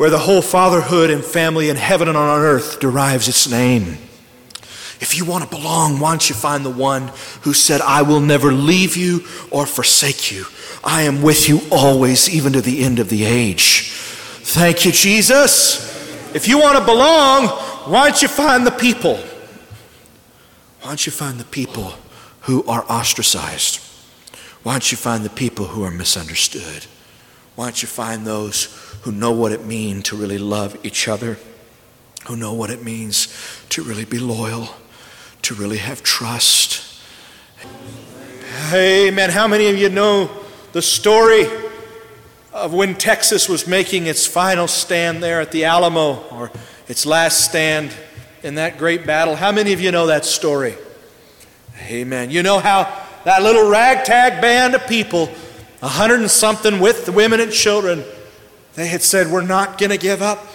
where 0.00 0.08
the 0.08 0.16
whole 0.16 0.40
fatherhood 0.40 1.10
and 1.10 1.22
family 1.22 1.68
in 1.68 1.76
heaven 1.76 2.08
and 2.08 2.16
on 2.16 2.40
earth 2.40 2.80
derives 2.80 3.28
its 3.28 3.50
name? 3.50 3.98
If 4.98 5.14
you 5.14 5.26
want 5.26 5.44
to 5.44 5.50
belong, 5.50 6.00
why 6.00 6.12
don't 6.12 6.26
you 6.26 6.34
find 6.34 6.64
the 6.64 6.70
one 6.70 7.12
who 7.42 7.52
said, 7.52 7.82
I 7.82 8.00
will 8.00 8.20
never 8.20 8.50
leave 8.50 8.96
you 8.96 9.26
or 9.50 9.66
forsake 9.66 10.32
you? 10.32 10.46
I 10.82 11.02
am 11.02 11.20
with 11.20 11.50
you 11.50 11.60
always, 11.70 12.34
even 12.34 12.54
to 12.54 12.62
the 12.62 12.82
end 12.82 12.98
of 12.98 13.10
the 13.10 13.26
age. 13.26 13.90
Thank 13.90 14.86
you, 14.86 14.92
Jesus. 14.92 16.34
If 16.34 16.48
you 16.48 16.58
want 16.58 16.78
to 16.78 16.84
belong, 16.86 17.48
why 17.84 18.08
don't 18.08 18.22
you 18.22 18.28
find 18.28 18.66
the 18.66 18.70
people? 18.70 19.16
Why 20.80 20.88
don't 20.88 21.04
you 21.04 21.12
find 21.12 21.38
the 21.38 21.44
people 21.44 21.92
who 22.40 22.64
are 22.64 22.86
ostracized? 22.90 23.80
Why 24.62 24.72
don't 24.72 24.90
you 24.90 24.96
find 24.96 25.26
the 25.26 25.28
people 25.28 25.66
who 25.66 25.84
are 25.84 25.90
misunderstood? 25.90 26.86
Why 27.54 27.66
don't 27.66 27.82
you 27.82 27.88
find 27.88 28.26
those 28.26 28.89
who 29.02 29.12
know 29.12 29.32
what 29.32 29.52
it 29.52 29.64
means 29.64 30.04
to 30.04 30.16
really 30.16 30.38
love 30.38 30.76
each 30.84 31.08
other, 31.08 31.38
who 32.26 32.36
know 32.36 32.52
what 32.52 32.70
it 32.70 32.82
means 32.82 33.28
to 33.70 33.82
really 33.82 34.04
be 34.04 34.18
loyal, 34.18 34.68
to 35.42 35.54
really 35.54 35.78
have 35.78 36.02
trust? 36.02 36.86
Hey, 38.68 39.08
Amen. 39.08 39.30
How 39.30 39.48
many 39.48 39.68
of 39.68 39.76
you 39.76 39.88
know 39.88 40.30
the 40.72 40.82
story 40.82 41.46
of 42.52 42.74
when 42.74 42.94
Texas 42.94 43.48
was 43.48 43.66
making 43.66 44.06
its 44.06 44.26
final 44.26 44.68
stand 44.68 45.22
there 45.22 45.40
at 45.40 45.50
the 45.50 45.64
Alamo, 45.64 46.24
or 46.30 46.50
its 46.88 47.06
last 47.06 47.44
stand 47.44 47.92
in 48.42 48.56
that 48.56 48.76
great 48.76 49.06
battle? 49.06 49.36
How 49.36 49.52
many 49.52 49.72
of 49.72 49.80
you 49.80 49.90
know 49.92 50.06
that 50.06 50.24
story? 50.24 50.74
Hey, 51.74 52.02
Amen. 52.02 52.30
You 52.30 52.42
know 52.42 52.58
how 52.58 53.06
that 53.24 53.42
little 53.42 53.70
ragtag 53.70 54.40
band 54.42 54.74
of 54.74 54.86
people, 54.86 55.30
a 55.80 55.88
hundred 55.88 56.20
and 56.20 56.30
something 56.30 56.80
with 56.80 57.06
the 57.06 57.12
women 57.12 57.40
and 57.40 57.50
children, 57.50 58.04
they 58.74 58.86
had 58.86 59.02
said, 59.02 59.28
We're 59.28 59.42
not 59.42 59.78
going 59.78 59.90
to 59.90 59.98
give 59.98 60.22
up. 60.22 60.46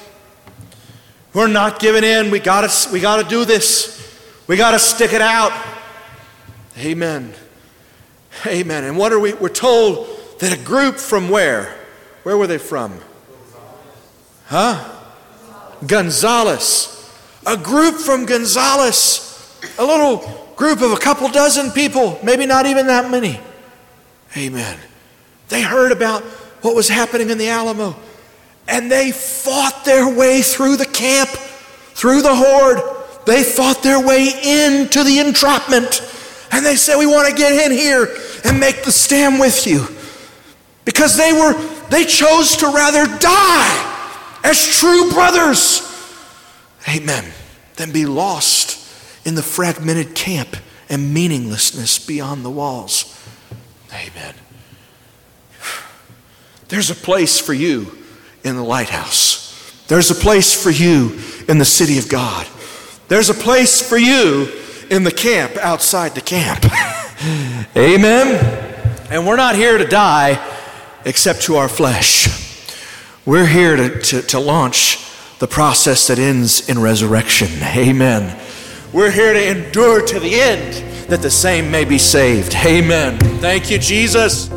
We're 1.33 1.47
not 1.47 1.79
giving 1.79 2.03
in. 2.03 2.31
We 2.31 2.39
got 2.39 2.69
to 2.69 2.91
we 2.91 2.99
got 2.99 3.21
to 3.21 3.29
do 3.29 3.45
this. 3.45 4.01
We 4.47 4.57
got 4.57 4.71
to 4.71 4.79
stick 4.79 5.13
it 5.13 5.21
out. 5.21 5.51
Amen. 6.77 7.33
Amen. 8.45 8.83
And 8.83 8.97
what 8.97 9.11
are 9.11 9.19
we? 9.19 9.33
We're 9.33 9.49
told 9.49 10.07
that 10.39 10.57
a 10.57 10.63
group 10.63 10.95
from 10.95 11.29
where? 11.29 11.75
Where 12.23 12.37
were 12.37 12.47
they 12.47 12.57
from? 12.57 12.99
Huh? 14.45 14.91
Gonzales. 15.85 16.91
A 17.45 17.57
group 17.57 17.95
from 17.95 18.25
Gonzales. 18.25 19.59
A 19.77 19.83
little 19.83 20.53
group 20.55 20.81
of 20.81 20.91
a 20.91 20.97
couple 20.97 21.27
dozen 21.29 21.71
people, 21.71 22.19
maybe 22.23 22.45
not 22.45 22.65
even 22.65 22.87
that 22.87 23.11
many. 23.11 23.39
Amen. 24.37 24.79
They 25.49 25.61
heard 25.61 25.91
about 25.91 26.23
what 26.65 26.75
was 26.75 26.89
happening 26.89 27.29
in 27.29 27.37
the 27.37 27.47
Alamo 27.47 27.95
and 28.67 28.91
they 28.91 29.11
fought 29.11 29.83
their 29.85 30.07
way 30.07 30.41
through 30.41 30.77
the 30.77 30.85
camp, 30.85 31.29
through 31.29 32.21
the 32.21 32.35
horde. 32.35 32.81
They 33.25 33.43
fought 33.43 33.83
their 33.83 34.05
way 34.05 34.27
into 34.27 35.03
the 35.03 35.19
entrapment. 35.19 36.01
And 36.51 36.65
they 36.65 36.75
said, 36.75 36.97
We 36.97 37.05
want 37.05 37.29
to 37.29 37.35
get 37.35 37.53
in 37.65 37.71
here 37.71 38.07
and 38.43 38.59
make 38.59 38.83
the 38.83 38.91
stand 38.91 39.39
with 39.39 39.67
you. 39.67 39.85
Because 40.83 41.17
they 41.17 41.33
were, 41.33 41.53
they 41.89 42.05
chose 42.05 42.57
to 42.57 42.67
rather 42.67 43.05
die 43.17 44.39
as 44.43 44.79
true 44.79 45.11
brothers. 45.11 45.81
Amen. 46.87 47.25
Than 47.75 47.91
be 47.91 48.05
lost 48.05 48.81
in 49.25 49.35
the 49.35 49.43
fragmented 49.43 50.15
camp 50.15 50.55
and 50.87 51.13
meaninglessness 51.13 51.99
beyond 51.99 52.45
the 52.45 52.51
walls. 52.51 53.11
Amen. 53.91 54.35
There's 56.67 56.89
a 56.89 56.95
place 56.95 57.39
for 57.39 57.53
you 57.53 57.97
in 58.43 58.55
the 58.55 58.63
lighthouse. 58.63 59.45
There's 59.87 60.09
a 60.09 60.15
place 60.15 60.53
for 60.53 60.71
you 60.71 61.19
in 61.47 61.57
the 61.57 61.65
city 61.65 61.97
of 61.99 62.09
God. 62.09 62.47
There's 63.07 63.29
a 63.29 63.35
place 63.35 63.87
for 63.87 63.97
you 63.97 64.51
in 64.89 65.03
the 65.03 65.11
camp 65.11 65.57
outside 65.57 66.15
the 66.15 66.21
camp. 66.21 66.65
Amen. 67.77 69.05
And 69.09 69.27
we're 69.27 69.35
not 69.35 69.55
here 69.55 69.77
to 69.77 69.85
die 69.85 70.43
except 71.05 71.43
to 71.43 71.55
our 71.57 71.69
flesh. 71.69 72.27
We're 73.25 73.45
here 73.45 73.75
to, 73.75 74.01
to, 74.01 74.21
to 74.23 74.39
launch 74.39 75.05
the 75.39 75.47
process 75.47 76.07
that 76.07 76.17
ends 76.17 76.67
in 76.69 76.79
resurrection. 76.79 77.49
Amen. 77.61 78.39
We're 78.91 79.11
here 79.11 79.33
to 79.33 79.49
endure 79.49 80.05
to 80.05 80.19
the 80.19 80.33
end 80.33 80.73
that 81.09 81.21
the 81.21 81.29
same 81.29 81.69
may 81.69 81.85
be 81.85 81.97
saved. 81.97 82.55
Amen. 82.55 83.19
Thank 83.39 83.69
you, 83.69 83.77
Jesus. 83.77 84.49